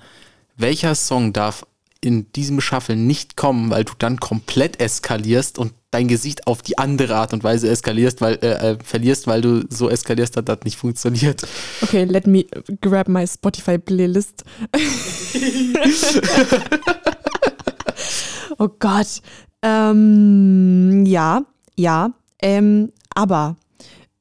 Welcher 0.57 0.95
Song 0.95 1.33
darf 1.33 1.65
in 2.03 2.31
diesem 2.33 2.61
Shuffle 2.61 2.95
nicht 2.95 3.37
kommen, 3.37 3.69
weil 3.69 3.83
du 3.83 3.93
dann 3.97 4.19
komplett 4.19 4.81
eskalierst 4.81 5.59
und 5.59 5.73
dein 5.91 6.07
Gesicht 6.07 6.47
auf 6.47 6.63
die 6.63 6.77
andere 6.77 7.15
Art 7.15 7.33
und 7.33 7.43
Weise 7.43 7.69
eskalierst, 7.69 8.21
weil 8.21 8.39
äh, 8.41 8.71
äh, 8.71 8.77
verlierst, 8.83 9.27
weil 9.27 9.41
du 9.41 9.65
so 9.69 9.89
eskalierst, 9.89 10.37
dass 10.37 10.45
das 10.45 10.59
nicht 10.63 10.77
funktioniert. 10.77 11.45
Okay, 11.81 12.05
let 12.05 12.25
me 12.25 12.45
grab 12.81 13.07
my 13.07 13.27
Spotify 13.27 13.77
Playlist. 13.77 14.43
oh 18.57 18.69
Gott. 18.79 19.21
Ähm, 19.61 21.05
ja, 21.05 21.43
ja, 21.81 22.13
ähm, 22.41 22.91
aber 23.13 23.57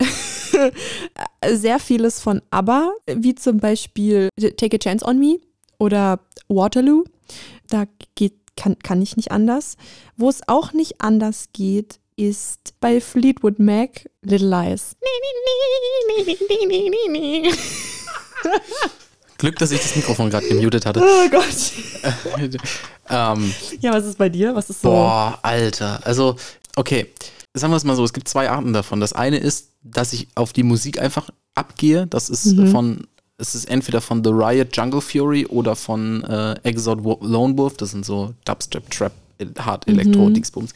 sehr 1.46 1.78
vieles 1.78 2.20
von 2.20 2.42
ABBA, 2.50 2.92
wie 3.06 3.34
zum 3.34 3.58
Beispiel 3.58 4.28
Take 4.56 4.76
a 4.76 4.78
Chance 4.78 5.04
on 5.04 5.18
Me 5.18 5.38
oder 5.78 6.20
Waterloo, 6.48 7.04
da 7.68 7.84
geht, 8.14 8.34
kann, 8.56 8.78
kann 8.78 9.02
ich 9.02 9.16
nicht 9.16 9.30
anders. 9.30 9.76
Wo 10.16 10.28
es 10.28 10.40
auch 10.48 10.72
nicht 10.72 11.00
anders 11.00 11.46
geht, 11.52 12.00
ist 12.16 12.74
bei 12.80 13.00
Fleetwood 13.00 13.58
Mac 13.58 14.08
Little 14.22 14.48
Lies. 14.48 14.96
Glück, 19.38 19.58
dass 19.58 19.70
ich 19.70 19.80
das 19.80 19.96
Mikrofon 19.96 20.28
gerade 20.28 20.46
gemutet 20.48 20.84
hatte. 20.84 21.02
Oh 21.02 21.28
Gott. 21.30 21.72
ähm, 23.08 23.54
ja, 23.80 23.92
was 23.92 24.04
ist 24.04 24.18
bei 24.18 24.28
dir? 24.28 24.54
Was 24.54 24.68
ist 24.68 24.82
so? 24.82 24.90
Boah, 24.90 25.38
Alter. 25.40 25.98
Also, 26.04 26.36
okay 26.76 27.06
sagen 27.54 27.72
wir 27.72 27.76
es 27.76 27.84
mal 27.84 27.96
so, 27.96 28.04
es 28.04 28.12
gibt 28.12 28.28
zwei 28.28 28.50
Arten 28.50 28.72
davon. 28.72 29.00
Das 29.00 29.12
eine 29.12 29.38
ist, 29.38 29.70
dass 29.82 30.12
ich 30.12 30.28
auf 30.34 30.52
die 30.52 30.62
Musik 30.62 31.00
einfach 31.00 31.30
abgehe. 31.54 32.06
Das 32.06 32.28
ist 32.28 32.56
mhm. 32.56 32.70
von, 32.70 33.06
es 33.38 33.54
ist 33.54 33.68
entweder 33.68 34.00
von 34.00 34.22
The 34.22 34.30
Riot 34.30 34.76
Jungle 34.76 35.00
Fury 35.00 35.46
oder 35.46 35.76
von 35.76 36.22
äh, 36.24 36.54
Exod 36.62 37.00
Lone 37.22 37.56
Wolf. 37.58 37.76
Das 37.76 37.90
sind 37.90 38.04
so 38.04 38.34
Dubstep, 38.44 38.90
Trap, 38.90 39.12
Hard 39.58 39.88
Electro, 39.88 40.28
mhm. 40.28 40.34
Dingsbums. 40.34 40.72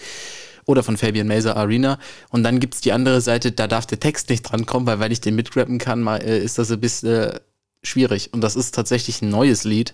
Oder 0.66 0.82
von 0.82 0.96
Fabian 0.96 1.28
Mazer 1.28 1.56
Arena. 1.56 1.98
Und 2.30 2.42
dann 2.42 2.58
gibt 2.58 2.74
es 2.74 2.80
die 2.80 2.92
andere 2.92 3.20
Seite, 3.20 3.52
da 3.52 3.66
darf 3.66 3.84
der 3.86 4.00
Text 4.00 4.30
nicht 4.30 4.42
drankommen, 4.42 4.86
weil 4.86 4.98
wenn 4.98 5.12
ich 5.12 5.20
den 5.20 5.34
mitrappen 5.34 5.78
kann, 5.78 6.00
mal, 6.00 6.22
äh, 6.22 6.42
ist 6.42 6.58
das 6.58 6.70
ein 6.70 6.80
bisschen 6.80 7.32
äh, 7.32 7.40
schwierig. 7.82 8.30
Und 8.32 8.40
das 8.40 8.56
ist 8.56 8.74
tatsächlich 8.74 9.20
ein 9.22 9.28
neues 9.28 9.64
Lied. 9.64 9.92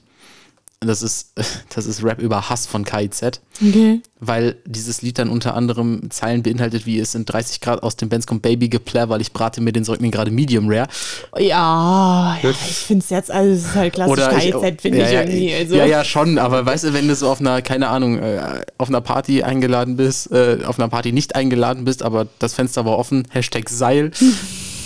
Das 0.83 1.03
ist, 1.03 1.35
das 1.75 1.85
ist 1.85 2.03
Rap 2.03 2.21
über 2.21 2.49
Hass 2.49 2.67
von 2.67 2.87
KIZ. 2.87 3.43
Okay. 3.61 4.01
Weil 4.19 4.57
dieses 4.65 5.03
Lied 5.03 5.19
dann 5.19 5.29
unter 5.29 5.55
anderem 5.55 6.11
Zeilen 6.11 6.43
beinhaltet, 6.43 6.87
wie 6.87 6.99
es 6.99 7.13
sind 7.13 7.31
30 7.31 7.61
Grad 7.61 7.83
aus 7.83 7.97
dem 7.97 8.09
Benz 8.09 8.27
kommt 8.27 8.41
Baby 8.41 8.71
geplär, 8.71 9.11
weil 9.11 9.21
ich 9.21 9.35
brate 9.35 9.61
mir 9.61 9.73
den 9.73 9.85
Säugling 9.85 10.11
gerade 10.11 10.31
medium 10.31 10.71
rare. 10.71 10.89
Ja, 11.37 12.39
ja 12.43 12.51
ich 12.51 12.57
finde 12.57 13.05
es 13.05 13.11
jetzt, 13.11 13.31
also 13.31 13.53
es 13.53 13.67
ist 13.67 13.75
halt 13.75 13.93
klassisch 13.93 14.29
KIZ, 14.29 14.81
finde 14.81 14.99
ja, 14.99 15.05
ich 15.05 15.13
ja, 15.13 15.21
irgendwie. 15.21 15.55
Also. 15.55 15.77
Ja, 15.77 15.85
ja, 15.85 16.05
schon, 16.05 16.39
aber 16.39 16.65
weißt 16.65 16.85
du, 16.85 16.95
wenn 16.95 17.09
du 17.09 17.15
so 17.15 17.29
auf 17.29 17.41
einer, 17.41 17.61
keine 17.61 17.89
Ahnung, 17.89 18.19
äh, 18.19 18.63
auf 18.79 18.89
einer 18.89 19.03
Party 19.03 19.43
eingeladen 19.43 19.97
bist, 19.97 20.33
äh, 20.33 20.61
auf 20.65 20.79
einer 20.79 20.89
Party 20.89 21.13
nicht 21.13 21.35
eingeladen 21.37 21.85
bist, 21.85 22.03
aber 22.03 22.27
das 22.39 22.55
Fenster 22.55 22.87
war 22.87 22.97
offen, 22.97 23.29
Hashtag 23.31 23.69
Seil. 23.69 24.13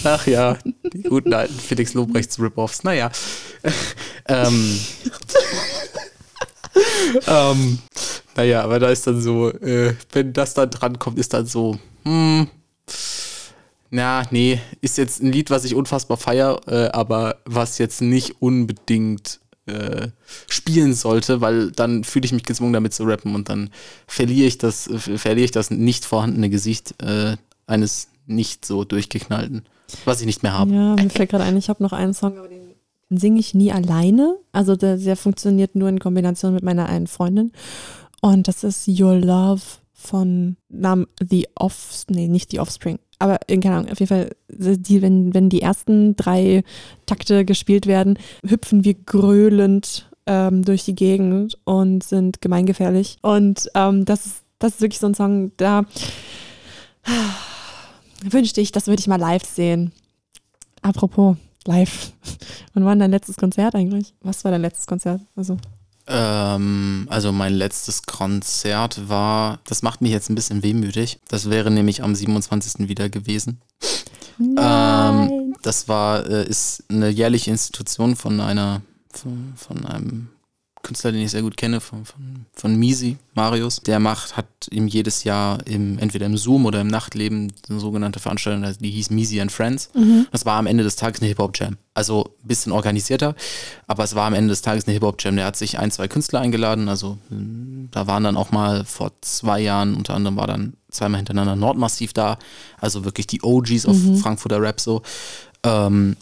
Ach 0.05 0.27
ja, 0.27 0.59
die 0.93 1.03
guten 1.03 1.33
alten 1.33 1.59
Felix 1.59 1.95
Lobrechts 1.95 2.39
Rip-Offs. 2.39 2.85
Naja. 2.85 3.11
ähm, 4.29 4.81
ähm, 7.27 7.79
naja, 8.37 8.63
aber 8.63 8.79
da 8.79 8.89
ist 8.89 9.07
dann 9.07 9.21
so, 9.21 9.51
äh, 9.51 9.95
wenn 10.13 10.33
das 10.33 10.55
dann 10.55 10.71
drankommt, 10.71 11.19
ist 11.19 11.33
dann 11.33 11.47
so, 11.47 11.79
hm, 12.05 12.49
na, 13.91 14.25
nee, 14.31 14.61
ist 14.81 14.99
jetzt 14.99 15.23
ein 15.23 15.33
Lied, 15.33 15.51
was 15.51 15.65
ich 15.65 15.75
unfassbar 15.75 16.17
feier, 16.17 16.61
äh, 16.67 16.89
aber 16.89 17.37
was 17.45 17.79
jetzt 17.79 18.03
nicht 18.03 18.43
unbedingt 18.43 19.41
äh, 19.67 20.09
spielen 20.49 20.95
sollte, 20.95 21.41
weil 21.41 21.71
dann 21.71 22.05
fühle 22.05 22.27
ich 22.27 22.33
mich 22.33 22.43
gezwungen, 22.43 22.73
damit 22.73 22.93
zu 22.93 23.05
rappen 23.05 23.35
und 23.35 23.49
dann 23.49 23.71
verliere 24.07 24.49
ich 24.49 24.59
das, 24.59 24.91
verliere 24.97 25.45
ich 25.45 25.53
das 25.53 25.71
nicht 25.71 26.05
vorhandene 26.05 26.51
Gesicht 26.51 27.01
äh, 27.03 27.37
eines 27.67 28.09
nicht 28.27 28.65
so 28.65 28.85
durchgeknallten, 28.85 29.65
was 30.05 30.21
ich 30.21 30.27
nicht 30.27 30.43
mehr 30.43 30.53
habe. 30.53 30.73
Ja, 30.73 30.95
mir 30.95 31.11
fällt 31.11 31.31
gerade 31.31 31.45
ein, 31.45 31.57
ich 31.57 31.69
habe 31.69 31.83
noch 31.83 31.93
einen 31.93 32.15
Song, 32.15 32.39
aber 32.39 32.49
den 32.49 32.75
singe 33.11 33.41
ich 33.41 33.55
nie 33.55 33.73
alleine. 33.73 34.37
Also 34.53 34.77
der, 34.77 34.97
der 34.97 35.17
funktioniert 35.17 35.75
nur 35.75 35.89
in 35.89 35.99
Kombination 35.99 36.55
mit 36.55 36.65
meiner 36.65 36.87
einen 36.87 37.07
Freundin. 37.07 37.53
Und 38.21 38.49
das 38.49 38.65
ist 38.65 38.89
Your 38.89 39.17
Love 39.17 39.63
von 39.93 40.57
Namen 40.69 41.07
The 41.21 41.49
Off, 41.55 42.05
nee, 42.09 42.29
nicht 42.29 42.51
The 42.51 42.61
Offspring. 42.61 42.99
Aber 43.19 43.39
keine 43.47 43.71
Ahnung, 43.71 43.91
auf 43.91 44.01
jeden 44.01 44.09
Fall, 44.09 44.31
die, 44.49 45.01
wenn, 45.03 45.33
wenn 45.35 45.49
die 45.49 45.63
ersten 45.63 46.17
drei 46.17 46.65
Takte 47.07 47.45
gespielt 47.45 47.87
werden, 47.87 48.19
hüpfen 48.47 48.85
wir 48.85 48.95
gröhlend 48.95 50.11
ähm, 50.27 50.65
durch 50.65 50.85
die 50.85 50.95
Gegend 50.95 51.59
und 51.65 52.03
sind 52.03 52.41
gemeingefährlich. 52.41 53.19
Und 53.23 53.71
ähm, 53.75 54.05
das, 54.05 54.27
ist, 54.27 54.43
das 54.59 54.75
ist 54.75 54.81
wirklich 54.81 55.01
so 55.01 55.07
ein 55.07 55.15
Song, 55.15 55.53
da 55.57 55.85
wünschte 58.23 58.61
ich, 58.61 58.73
das 58.73 58.87
würde 58.87 59.01
ich 59.01 59.07
mal 59.07 59.19
live 59.19 59.45
sehen. 59.45 59.93
Apropos, 60.83 61.37
live. 61.67 62.13
Wann 62.75 62.85
war 62.85 62.97
dein 62.97 63.11
letztes 63.11 63.37
Konzert 63.37 63.75
eigentlich? 63.75 64.15
Was 64.21 64.45
war 64.45 64.51
dein 64.51 64.63
letztes 64.63 64.87
Konzert? 64.87 65.21
Also. 65.37 65.57
Ähm, 66.07 67.07
also 67.09 67.33
mein 67.33 67.55
letztes 67.55 68.03
Konzert 68.03 69.09
war, 69.09 69.61
das 69.65 69.83
macht 69.83 70.03
mich 70.03 70.13
jetzt 70.13 70.29
ein 70.29 70.35
bisschen 70.35 70.63
wehmütig. 70.63 71.19
Das 71.29 71.49
wäre 71.49 71.71
nämlich 71.71 72.03
am 72.03 72.15
27. 72.15 72.89
wieder 72.89 73.09
gewesen. 73.09 73.61
Nein. 74.39 75.31
Ähm, 75.31 75.55
das 75.63 75.89
war, 75.89 76.27
äh, 76.27 76.47
ist 76.47 76.85
eine 76.91 77.09
jährliche 77.09 77.51
Institution 77.51 78.17
von 78.17 78.41
einer, 78.41 78.83
von, 79.13 79.53
von 79.57 79.87
einem 79.87 80.29
Künstler, 80.85 81.11
den 81.11 81.23
ich 81.23 81.33
sehr 81.33 81.43
gut 81.43 81.57
kenne, 81.57 81.81
von, 81.81 82.05
von, 82.05 82.47
von 82.53 82.77
Misi, 82.77 83.17
Marius, 83.35 83.81
der 83.81 83.99
macht, 83.99 84.37
hat 84.37 84.47
ihm 84.71 84.87
jedes 84.87 85.25
Jahr 85.25 85.67
im, 85.67 85.99
entweder 85.99 86.27
im 86.27 86.37
Zoom 86.37 86.67
oder 86.67 86.81
im 86.81 86.87
Nachtleben 86.87 87.53
eine 87.69 87.81
sogenannte 87.81 88.21
Veranstaltung, 88.21 88.65
die 88.79 88.91
hieß 88.91 89.11
Misi 89.11 89.41
and 89.41 89.51
Friends. 89.51 89.91
Mhm. 89.95 90.29
Das 90.31 90.47
war 90.47 90.59
am 90.59 90.67
Ende 90.67 90.85
des 90.85 90.95
Tages 90.95 91.21
eine 91.21 91.29
Hip-Hop-Jam. 91.29 91.77
Also 91.95 92.31
ein 92.45 92.49
bisschen 92.49 92.73
organisierter, 92.73 93.35
aber 93.89 94.05
es 94.05 94.15
war 94.15 94.27
am 94.27 94.35
Ende 94.35 94.51
des 94.51 94.63
Tages 94.63 94.87
eine 94.87 94.95
Hip-Hop-Jam. 94.95 95.35
Der 95.35 95.47
hat 95.47 95.57
sich 95.57 95.79
ein, 95.79 95.91
zwei 95.91 96.07
Künstler 96.07 96.41
eingeladen, 96.41 96.89
also 96.89 97.19
da 97.91 98.07
waren 98.07 98.23
dann 98.23 98.37
auch 98.37 98.53
mal 98.53 98.85
vor 98.85 99.11
zwei 99.21 99.61
Jahren, 99.61 99.95
unter 99.95 100.15
anderem 100.15 100.37
war 100.37 100.47
dann 100.47 100.75
zweimal 100.91 101.19
hintereinander 101.19 101.57
Nordmassiv 101.57 102.13
da, 102.13 102.39
also 102.81 103.05
wirklich 103.05 103.27
die 103.27 103.43
OGs 103.43 103.87
auf 103.87 103.97
mhm. 103.97 104.17
Frankfurter 104.17 104.61
Rap 104.61 104.81
so. 104.81 105.03
Ähm, 105.65 106.17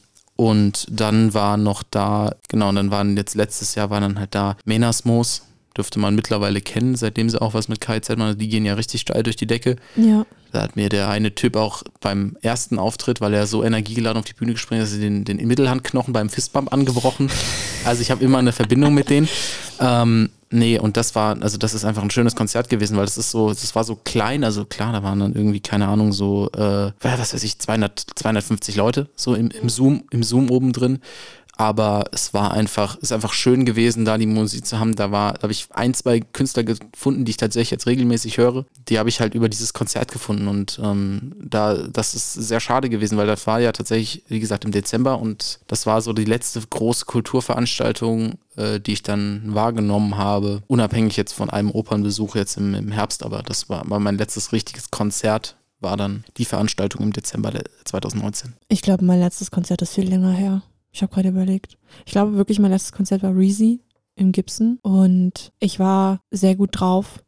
und 0.51 0.87
dann 0.91 1.35
war 1.35 1.57
noch 1.57 1.83
da, 1.83 2.35
genau, 2.49 2.71
und 2.71 2.77
dann 2.77 2.91
waren 2.91 3.17
jetzt 3.17 3.35
letztes 3.35 3.75
Jahr 3.75 3.91
waren 3.91 4.03
dann 4.03 4.19
halt 4.19 4.35
da 4.35 4.57
Menasmos, 4.65 5.43
dürfte 5.77 5.99
man 5.99 6.15
mittlerweile 6.15 6.61
kennen, 6.61 6.97
seitdem 6.97 7.31
sie 7.31 7.41
auch 7.41 7.55
was 7.55 7.69
mit 7.69 7.81
KZ 7.81 8.17
machen. 8.19 8.39
Die 8.39 8.49
gehen 8.49 8.65
ja 8.65 8.75
richtig 8.75 9.03
steil 9.03 9.23
durch 9.23 9.37
die 9.37 9.47
Decke. 9.47 9.77
Ja. 9.97 10.27
Da 10.53 10.63
hat 10.63 10.77
mir 10.77 10.89
der 10.91 11.09
eine 11.09 11.35
Typ 11.35 11.57
auch 11.57 11.83
beim 12.01 12.37
ersten 12.43 12.79
Auftritt, 12.79 13.21
weil 13.23 13.33
er 13.33 13.47
so 13.47 13.65
energiegeladen 13.65 14.19
auf 14.19 14.27
die 14.27 14.35
Bühne 14.35 14.53
gesprungen 14.53 14.83
ist, 14.83 15.01
den, 15.01 15.25
den 15.25 15.39
Mittelhandknochen 15.47 16.13
beim 16.13 16.29
Fistbump 16.29 16.73
angebrochen. 16.73 17.31
Also 17.85 18.03
ich 18.03 18.11
habe 18.11 18.23
immer 18.23 18.39
eine 18.39 18.53
Verbindung 18.53 18.95
mit 18.95 19.09
denen. 19.09 19.29
Ähm, 19.81 20.29
nee, 20.53 20.79
und 20.79 20.97
das 20.97 21.15
war, 21.15 21.41
also 21.43 21.59
das 21.59 21.75
ist 21.75 21.85
einfach 21.85 22.03
ein 22.03 22.11
schönes 22.11 22.37
Konzert 22.37 22.69
gewesen, 22.69 22.97
weil 22.97 23.05
das 23.05 23.19
ist 23.19 23.31
so, 23.31 23.49
das 23.49 23.75
war 23.75 23.85
so 23.85 23.97
klein, 23.97 24.45
also 24.45 24.65
klar, 24.65 24.93
da 24.93 25.03
waren 25.03 25.19
dann 25.19 25.35
irgendwie, 25.35 25.61
keine 25.61 25.89
Ahnung, 25.89 26.13
so, 26.13 26.51
äh, 26.53 26.93
was 27.01 27.35
weiß 27.35 27.43
ich, 27.43 27.59
200, 27.59 28.07
250 28.17 28.77
Leute 28.77 29.09
so 29.17 29.35
im, 29.35 29.51
im 29.51 29.69
Zoom, 29.69 30.05
im 30.11 30.23
Zoom 30.23 30.51
oben 30.51 30.73
drin 30.73 31.01
aber 31.57 32.05
es 32.13 32.33
war 32.33 32.53
einfach, 32.53 32.97
ist 32.97 33.13
einfach 33.13 33.33
schön 33.33 33.65
gewesen, 33.65 34.05
da 34.05 34.17
die 34.17 34.27
Musik 34.27 34.67
zu 34.67 34.79
haben. 34.79 34.97
Da 34.97 35.11
war, 35.13 35.35
da 35.35 35.43
habe 35.43 35.53
ich 35.53 35.69
ein, 35.71 35.95
zwei 35.95 36.21
Künstler 36.21 36.65
gefunden, 36.65 37.25
die 37.25 37.31
ich 37.31 37.37
tatsächlich 37.37 37.71
jetzt 37.71 37.87
regelmäßig 37.87 38.39
höre. 38.39 38.65
Die 38.89 38.99
habe 38.99 39.09
ich 39.09 39.21
halt 39.21 39.35
über 39.35 39.49
dieses 39.49 39.73
Konzert 39.73 40.11
gefunden 40.11 40.49
und 40.49 40.81
ähm, 40.83 41.35
da, 41.39 41.75
das 41.75 42.15
ist 42.15 42.33
sehr 42.33 42.61
schade 42.61 42.89
gewesen, 42.89 43.19
weil 43.19 43.27
das 43.27 43.47
war 43.47 43.61
ja 43.61 43.73
tatsächlich, 43.73 44.25
wie 44.29 44.41
gesagt, 44.41 44.65
im 44.65 44.73
Dezember 44.73 45.19
und 45.19 45.61
das 45.67 45.87
war 45.87 46.01
so 46.01 46.13
die 46.13 46.25
letzte 46.25 46.61
große 46.61 47.05
Kulturveranstaltung, 47.05 48.35
äh, 48.57 48.81
die 48.81 48.95
ich 48.95 49.03
dann 49.03 49.43
wahrgenommen 49.55 50.17
habe, 50.17 50.63
unabhängig 50.69 51.17
jetzt 51.17 51.33
von 51.33 51.51
einem 51.51 51.71
Opernbesuch 51.71 52.35
jetzt 52.35 52.57
im, 52.57 52.75
im 52.75 52.93
Herbst, 52.93 53.23
aber 53.23 53.43
das 53.43 53.69
war, 53.69 53.89
war 53.89 54.01
mein 54.01 54.17
letztes 54.17 54.53
richtiges 54.53 54.91
Konzert 54.91 55.57
war 55.83 55.97
dann 55.97 56.25
die 56.37 56.45
Veranstaltung 56.45 57.03
im 57.03 57.13
Dezember 57.13 57.53
2019. 57.85 58.55
Ich 58.69 58.83
glaube, 58.83 59.05
mein 59.05 59.19
letztes 59.19 59.51
Konzert 59.51 59.83
ist 59.83 59.95
viel 59.95 60.09
länger 60.09 60.33
her. 60.33 60.63
Ich 60.93 61.03
habe 61.03 61.13
gerade 61.13 61.31
überlegt. 61.31 61.79
Ich 62.05 62.13
glaube 62.13 62.37
wirklich, 62.37 62.59
mein 62.59 62.71
letztes 62.71 62.93
Konzert 62.93 63.23
war 63.23 63.35
Reezy 63.35 63.81
im 64.15 64.33
Gibson 64.33 64.79
und 64.83 65.53
ich 65.59 65.79
war 65.79 66.21
sehr 66.31 66.55
gut 66.55 66.71
drauf. 66.73 67.25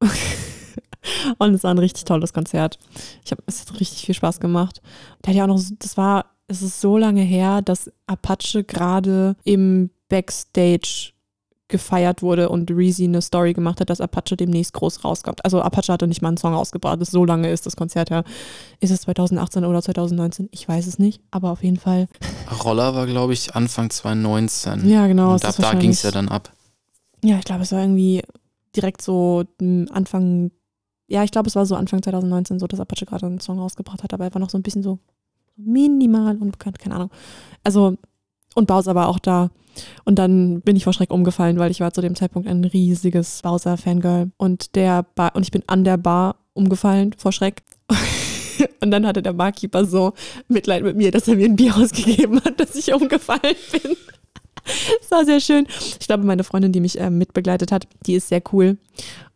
und 1.38 1.54
es 1.54 1.62
war 1.62 1.70
ein 1.70 1.78
richtig 1.78 2.04
tolles 2.04 2.32
Konzert. 2.32 2.78
Ich 3.24 3.30
habe 3.30 3.42
es 3.46 3.60
hat 3.60 3.80
richtig 3.80 4.04
viel 4.04 4.14
Spaß 4.14 4.40
gemacht. 4.40 4.82
Der 5.24 5.30
hat 5.30 5.36
ja 5.36 5.44
auch 5.44 5.48
noch, 5.48 5.62
das 5.78 5.96
war, 5.96 6.26
es 6.48 6.60
ist 6.60 6.80
so 6.80 6.98
lange 6.98 7.22
her, 7.22 7.62
dass 7.62 7.90
Apache 8.06 8.64
gerade 8.64 9.36
im 9.44 9.90
Backstage 10.08 11.13
gefeiert 11.68 12.22
wurde 12.22 12.50
und 12.50 12.70
Reezy 12.70 13.04
eine 13.04 13.22
Story 13.22 13.54
gemacht 13.54 13.80
hat, 13.80 13.88
dass 13.88 14.00
Apache 14.00 14.36
demnächst 14.36 14.74
groß 14.74 15.02
rauskommt. 15.02 15.44
Also 15.44 15.62
Apache 15.62 15.92
hatte 15.92 16.06
nicht 16.06 16.20
mal 16.20 16.28
einen 16.28 16.36
Song 16.36 16.52
rausgebracht. 16.52 17.00
Das 17.00 17.10
so 17.10 17.24
lange 17.24 17.50
ist 17.50 17.64
das 17.64 17.74
Konzert 17.76 18.10
her. 18.10 18.24
Ist 18.80 18.90
es 18.90 19.02
2018 19.02 19.64
oder 19.64 19.80
2019? 19.80 20.48
Ich 20.52 20.68
weiß 20.68 20.86
es 20.86 20.98
nicht, 20.98 21.22
aber 21.30 21.50
auf 21.50 21.62
jeden 21.62 21.78
Fall. 21.78 22.08
Roller 22.62 22.94
war, 22.94 23.06
glaube 23.06 23.32
ich, 23.32 23.54
Anfang 23.54 23.88
2019. 23.88 24.88
Ja, 24.88 25.06
genau. 25.06 25.32
Und 25.32 25.44
ab 25.44 25.54
da 25.58 25.72
ging 25.74 25.90
es 25.90 26.02
ja 26.02 26.10
dann 26.10 26.28
ab. 26.28 26.52
Ja, 27.22 27.38
ich 27.38 27.44
glaube, 27.44 27.62
es 27.62 27.72
war 27.72 27.80
irgendwie 27.80 28.22
direkt 28.76 29.00
so 29.00 29.44
Anfang, 29.90 30.50
ja, 31.06 31.24
ich 31.24 31.30
glaube, 31.30 31.48
es 31.48 31.56
war 31.56 31.64
so 31.64 31.76
Anfang 31.76 32.02
2019 32.02 32.58
so, 32.58 32.66
dass 32.66 32.80
Apache 32.80 33.06
gerade 33.06 33.24
einen 33.24 33.40
Song 33.40 33.58
rausgebracht 33.58 34.02
hat, 34.02 34.12
aber 34.12 34.24
er 34.24 34.34
war 34.34 34.40
noch 34.40 34.50
so 34.50 34.58
ein 34.58 34.62
bisschen 34.62 34.82
so 34.82 34.98
minimal 35.56 36.36
unbekannt, 36.36 36.78
keine 36.78 36.96
Ahnung. 36.96 37.10
Also, 37.62 37.96
und 38.54 38.66
Bowser 38.66 38.94
war 38.94 39.08
auch 39.08 39.18
da. 39.18 39.50
Und 40.04 40.18
dann 40.18 40.60
bin 40.60 40.76
ich 40.76 40.84
vor 40.84 40.92
Schreck 40.92 41.12
umgefallen, 41.12 41.58
weil 41.58 41.70
ich 41.70 41.80
war 41.80 41.92
zu 41.92 42.00
dem 42.00 42.14
Zeitpunkt 42.14 42.48
ein 42.48 42.64
riesiges 42.64 43.40
Bowser-Fangirl. 43.42 44.30
Und 44.36 44.76
der 44.76 45.02
Bar, 45.02 45.34
und 45.34 45.42
ich 45.42 45.50
bin 45.50 45.64
an 45.66 45.84
der 45.84 45.96
Bar 45.96 46.36
umgefallen 46.52 47.14
vor 47.16 47.32
Schreck. 47.32 47.62
Und 48.80 48.92
dann 48.92 49.06
hatte 49.06 49.22
der 49.22 49.32
Barkeeper 49.32 49.84
so 49.84 50.12
Mitleid 50.46 50.84
mit 50.84 50.96
mir, 50.96 51.10
dass 51.10 51.26
er 51.26 51.36
mir 51.36 51.46
ein 51.46 51.56
Bier 51.56 51.76
ausgegeben 51.76 52.40
hat, 52.44 52.60
dass 52.60 52.76
ich 52.76 52.94
umgefallen 52.94 53.56
bin. 53.72 53.96
Das 55.00 55.10
war 55.10 55.24
sehr 55.26 55.40
schön. 55.40 55.66
Ich 56.00 56.06
glaube, 56.06 56.24
meine 56.24 56.42
Freundin, 56.42 56.72
die 56.72 56.80
mich 56.80 56.98
äh, 56.98 57.10
mitbegleitet 57.10 57.70
hat, 57.70 57.86
die 58.06 58.14
ist 58.14 58.28
sehr 58.28 58.42
cool. 58.50 58.78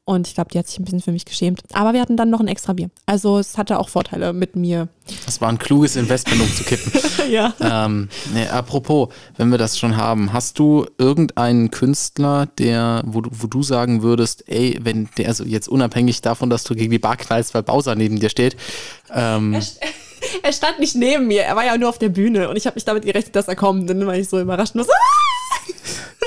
Und 0.08 0.26
ich 0.26 0.32
glaube, 0.32 0.48
die 0.50 0.58
hat 0.58 0.66
sich 0.66 0.78
ein 0.78 0.86
bisschen 0.86 1.02
für 1.02 1.12
mich 1.12 1.26
geschämt. 1.26 1.60
Aber 1.74 1.92
wir 1.92 2.00
hatten 2.00 2.16
dann 2.16 2.30
noch 2.30 2.40
ein 2.40 2.48
extra 2.48 2.72
Bier. 2.72 2.88
Also 3.04 3.38
es 3.38 3.58
hatte 3.58 3.78
auch 3.78 3.90
Vorteile 3.90 4.32
mit 4.32 4.56
mir. 4.56 4.88
Das 5.26 5.42
war 5.42 5.50
ein 5.50 5.58
kluges 5.58 5.96
Investment, 5.96 6.40
um 6.40 6.50
zu 6.50 6.64
kippen. 6.64 6.90
ja. 7.30 7.52
Ähm, 7.60 8.08
nee, 8.32 8.46
apropos, 8.46 9.10
wenn 9.36 9.50
wir 9.50 9.58
das 9.58 9.78
schon 9.78 9.98
haben, 9.98 10.32
hast 10.32 10.58
du 10.58 10.86
irgendeinen 10.96 11.70
Künstler, 11.70 12.46
der, 12.46 13.02
wo 13.04 13.20
du, 13.20 13.28
wo 13.34 13.48
du 13.48 13.62
sagen 13.62 14.00
würdest, 14.00 14.44
ey, 14.48 14.78
wenn 14.80 15.10
der, 15.18 15.28
also 15.28 15.44
jetzt 15.44 15.68
unabhängig 15.68 16.22
davon, 16.22 16.48
dass 16.48 16.64
du 16.64 16.74
gegen 16.74 16.90
die 16.90 16.98
Bar 16.98 17.18
knallst, 17.18 17.52
weil 17.52 17.62
Bowser 17.62 17.94
neben 17.94 18.18
dir 18.18 18.30
steht. 18.30 18.56
Ähm, 19.12 19.60
er 20.42 20.52
stand 20.54 20.78
nicht 20.78 20.94
neben 20.94 21.26
mir, 21.26 21.42
er 21.42 21.54
war 21.54 21.66
ja 21.66 21.76
nur 21.76 21.90
auf 21.90 21.98
der 21.98 22.08
Bühne 22.08 22.48
und 22.48 22.56
ich 22.56 22.64
habe 22.64 22.76
mich 22.76 22.86
damit 22.86 23.04
gerechnet, 23.04 23.36
dass 23.36 23.46
er 23.46 23.56
kommt. 23.56 23.90
Dann 23.90 24.06
war 24.06 24.16
ich 24.16 24.26
so 24.26 24.40
überrascht 24.40 24.74
und 24.74 24.84
so, 24.84 24.90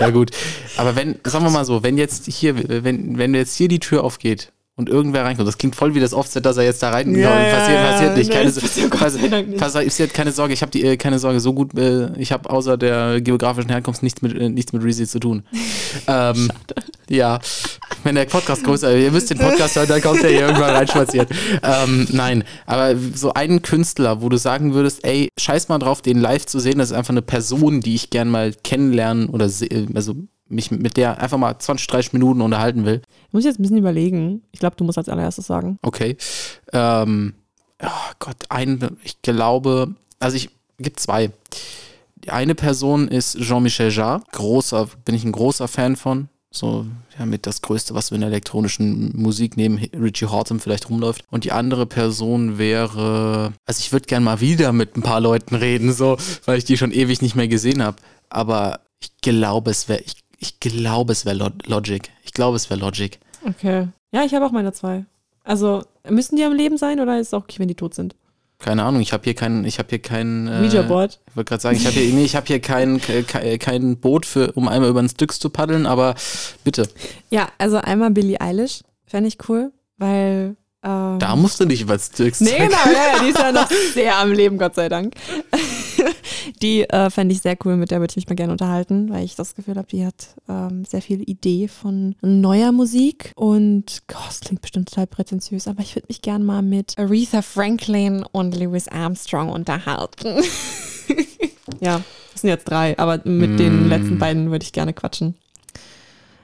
ja 0.02 0.10
gut, 0.10 0.32
aber 0.78 0.96
wenn, 0.96 1.16
sagen 1.24 1.46
wir 1.46 1.52
mal 1.52 1.66
so, 1.66 1.84
wenn 1.84 1.98
jetzt 1.98 2.26
hier, 2.28 2.56
wenn, 2.84 3.18
wenn 3.18 3.34
jetzt 3.34 3.56
hier 3.56 3.68
die 3.68 3.80
Tür 3.80 4.04
aufgeht 4.04 4.52
und 4.76 4.90
irgendwer 4.90 5.24
reinkommt, 5.24 5.48
das 5.48 5.58
klingt 5.58 5.76
voll 5.76 5.96
wie 5.96 6.00
das 6.00 6.14
Offset, 6.14 6.46
dass 6.46 6.58
er 6.58 6.64
jetzt 6.64 6.82
da 6.82 6.90
rein, 6.90 7.16
ja, 7.16 7.30
passiert, 7.30 7.78
ja, 7.78 7.92
passiert 7.92 8.18
nicht, 8.18 8.32
keine, 8.32 8.52
passiert 8.52 9.58
passiert, 9.58 10.14
keine 10.14 10.32
Sorge, 10.32 10.54
ich 10.54 10.62
habe 10.62 10.72
die, 10.72 10.84
äh, 10.84 10.98
keine 10.98 11.20
Sorge, 11.20 11.40
so 11.40 11.54
gut, 11.54 11.78
äh, 11.78 12.16
ich 12.18 12.32
habe 12.32 12.50
außer 12.50 12.78
der 12.78 13.22
geografischen 13.22 13.70
Herkunft 13.70 14.04
nichts 14.04 14.22
mit, 14.22 14.36
äh, 14.36 14.50
nichts 14.50 14.74
mit 14.74 14.84
Reezy 14.84 15.08
zu 15.08 15.20
tun. 15.20 15.44
ähm, 16.08 16.36
Schade. 16.48 16.76
Ja, 17.10 17.40
wenn 18.04 18.16
der 18.16 18.26
Podcast 18.26 18.64
größer, 18.64 18.96
ihr 18.98 19.12
müsst 19.12 19.30
den 19.30 19.38
Podcast 19.38 19.76
hören, 19.76 19.88
dann 19.88 20.02
kommt 20.02 20.24
der 20.24 20.30
hier 20.30 20.42
irgendwann 20.42 20.76
reinspaziert. 20.76 21.30
Ähm, 21.64 22.08
nein, 22.12 22.44
aber 22.66 22.96
so 23.14 23.34
einen 23.34 23.62
Künstler, 23.62 24.22
wo 24.22 24.30
du 24.30 24.38
sagen 24.38 24.74
würdest, 24.74 25.04
ey, 25.06 25.30
scheiß 25.40 25.70
mal 25.70 25.80
drauf, 25.80 26.02
den 26.02 26.20
live 26.20 26.46
zu 26.46 26.60
sehen, 26.60 26.80
das 26.80 26.92
ist 26.92 26.98
einfach 26.98 27.12
eine 27.12 27.22
Person, 27.22 27.82
die 27.82 27.96
ich 27.96 28.10
gern 28.10 28.30
mal 28.30 28.54
kennenlernen 28.54 29.30
oder 29.30 29.46
also 29.46 30.16
mich 30.48 30.72
mit 30.72 30.98
der 30.98 31.22
einfach 31.22 31.38
mal 31.38 31.58
20, 31.58 31.88
30 31.88 32.14
Minuten 32.14 32.42
unterhalten 32.42 32.86
will. 32.86 33.02
Muss 33.32 33.42
ich 33.42 33.46
jetzt 33.46 33.60
ein 33.60 33.64
bisschen 33.64 33.78
überlegen. 33.78 34.44
Ich 34.52 34.60
glaube, 34.60 34.76
du 34.76 34.84
musst 34.84 34.98
als 34.98 35.10
allererstes 35.10 35.48
sagen. 35.48 35.80
Okay. 35.82 36.18
Ähm, 36.74 37.34
oh 37.82 38.12
Gott, 38.20 38.38
ein, 38.50 38.98
ich 39.04 39.22
glaube, 39.22 39.96
also 40.20 40.36
ich 40.36 40.50
gibt 40.78 41.00
zwei. 41.00 41.32
Die 42.24 42.30
eine 42.30 42.54
Person 42.54 43.08
ist 43.08 43.40
Jean-Michel 43.40 43.92
Jarre. 43.92 44.24
Großer, 44.32 44.90
bin 45.06 45.16
ich 45.16 45.24
ein 45.24 45.32
großer 45.32 45.68
Fan 45.68 45.96
von. 45.96 46.30
So, 46.52 46.86
ja, 47.22 47.26
mit 47.28 47.46
das 47.46 47.62
Größte, 47.62 47.94
was 47.94 48.08
so 48.08 48.16
in 48.16 48.22
der 48.22 48.30
elektronischen 48.30 49.12
Musik 49.16 49.56
neben 49.56 49.78
Richie 49.78 50.26
Horton 50.26 50.60
vielleicht 50.60 50.90
rumläuft. 50.90 51.24
Und 51.30 51.44
die 51.44 51.52
andere 51.52 51.86
Person 51.86 52.58
wäre, 52.58 53.54
also 53.66 53.80
ich 53.80 53.92
würde 53.92 54.08
gerne 54.08 54.26
mal 54.26 54.42
wieder 54.42 54.74
mit 54.74 54.98
ein 54.98 55.04
paar 55.04 55.22
Leuten 55.22 55.56
reden, 55.56 55.94
so, 55.94 56.18
weil 56.46 56.58
ich 56.58 56.66
die 56.66 56.78
schon 56.78 56.92
ewig 56.92 57.22
nicht 57.22 57.36
mehr 57.36 57.48
gesehen 57.48 57.84
habe. 57.84 57.98
Aber 58.30 58.80
ich 59.00 59.12
glaube, 59.22 59.70
es 59.70 59.88
wäre, 59.88 60.02
ich, 60.02 60.16
ich 60.40 60.60
glaube, 60.60 61.12
es 61.12 61.26
wäre 61.26 61.54
Logic. 61.66 62.10
Ich 62.24 62.34
glaube, 62.34 62.56
es 62.56 62.70
wäre 62.70 62.80
Logic. 62.80 63.20
Okay. 63.48 63.88
Ja, 64.12 64.24
ich 64.24 64.34
habe 64.34 64.46
auch 64.46 64.52
meine 64.52 64.74
zwei. 64.74 65.06
Also, 65.44 65.84
müssen 66.10 66.36
die 66.36 66.44
am 66.44 66.54
Leben 66.54 66.78
sein 66.78 67.00
oder 67.00 67.20
ist 67.20 67.28
es 67.28 67.34
auch 67.34 67.44
okay, 67.44 67.60
wenn 67.60 67.68
die 67.68 67.76
tot 67.76 67.94
sind? 67.94 68.16
Keine 68.62 68.84
Ahnung, 68.84 69.02
ich 69.02 69.14
habe 69.14 69.24
hier 69.24 69.34
kein, 69.34 69.66
ich 69.66 69.80
habe 69.80 69.90
hier 69.90 70.00
kein. 70.00 70.48
Äh, 70.48 70.62
Ouija 70.62 70.82
Board. 70.84 71.20
Ich 71.28 71.36
wollte 71.36 71.50
gerade 71.50 71.62
sagen, 71.62 71.78
ich 71.78 71.86
habe 71.86 71.96
hier, 71.96 72.14
nee, 72.14 72.24
ich 72.24 72.36
habe 72.36 72.46
hier 72.48 72.60
kein, 72.60 73.02
kein, 73.02 73.60
kein 73.60 73.98
Boot 73.98 74.26
für, 74.26 74.52
um 74.54 74.68
einmal 74.68 74.90
über 74.90 75.02
den 75.02 75.10
Styx 75.10 75.40
zu 75.40 75.50
paddeln, 75.50 75.86
aber 75.86 76.16
bitte. 76.64 76.88
Ja, 77.30 77.50
also 77.58 77.78
einmal 77.78 78.12
Billie 78.12 78.40
Eilish 78.40 78.82
fände 79.06 79.28
ich 79.28 79.38
cool, 79.50 79.72
weil 79.98 80.56
ähm, 80.84 81.20
da 81.20 81.36
musst 81.36 81.60
du 81.60 81.66
nicht 81.66 81.82
über 81.82 81.98
Styx 81.98 82.42
Nee, 82.42 82.58
genau, 82.58 82.78
ja, 82.86 83.24
die 83.24 83.30
ist 83.30 83.38
ja 83.38 83.52
noch 83.52 83.70
sehr 83.94 84.18
am 84.18 84.32
Leben, 84.32 84.58
Gott 84.58 84.76
sei 84.76 84.90
Dank. 84.90 85.14
die 86.62 86.84
äh, 86.90 87.10
fände 87.10 87.34
ich 87.34 87.42
sehr 87.42 87.58
cool, 87.66 87.76
mit 87.76 87.92
der 87.92 88.00
würde 88.00 88.12
ich 88.12 88.16
mich 88.16 88.28
mal 88.28 88.36
gerne 88.36 88.52
unterhalten, 88.52 89.10
weil 89.10 89.26
ich 89.26 89.36
das 89.36 89.56
Gefühl 89.56 89.76
habe, 89.76 89.88
die 89.88 90.06
hat 90.06 90.36
ähm, 90.48 90.86
sehr 90.86 91.02
viel 91.02 91.22
Idee 91.30 91.68
von 91.68 92.16
neuer 92.22 92.72
Musik 92.72 93.32
und 93.36 94.04
Gott, 94.08 94.28
das 94.28 94.40
klingt 94.42 94.62
bestimmt 94.62 94.90
total 94.90 95.08
prätentiös, 95.08 95.68
aber 95.68 95.82
ich 95.82 95.96
würde 95.96 96.08
mich 96.10 96.22
gerne 96.22 96.44
mal 96.44 96.62
mit 96.62 96.98
Aretha 96.98 97.42
Franklin 97.42 98.26
und 98.32 98.58
Louis 98.58 98.88
Armstrong 98.88 99.50
unterhalten. 99.50 100.44
ja, 101.80 102.02
das 102.32 102.42
sind 102.42 102.50
jetzt 102.50 102.70
drei, 102.70 102.98
aber 102.98 103.22
mit 103.24 103.52
mm. 103.52 103.58
den 103.58 103.90
letzten 103.90 104.18
beiden 104.18 104.52
würde 104.52 104.64
ich 104.64 104.74
gerne 104.74 104.94
quatschen. 104.94 105.36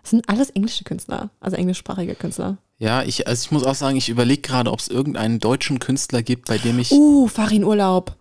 Das 0.01 0.11
sind 0.11 0.29
alles 0.29 0.49
englische 0.51 0.83
Künstler, 0.83 1.31
also 1.41 1.57
englischsprachige 1.57 2.15
Künstler. 2.15 2.57
Ja, 2.79 3.03
ich, 3.03 3.27
also 3.27 3.43
ich 3.43 3.51
muss 3.51 3.63
auch 3.63 3.75
sagen, 3.75 3.97
ich 3.97 4.09
überlege 4.09 4.41
gerade, 4.41 4.71
ob 4.71 4.79
es 4.79 4.87
irgendeinen 4.87 5.39
deutschen 5.39 5.79
Künstler 5.79 6.21
gibt, 6.21 6.47
bei 6.47 6.57
dem 6.57 6.79
ich. 6.79 6.91
Uh, 6.91 7.27
Farin 7.27 7.63
Urlaub. 7.63 8.15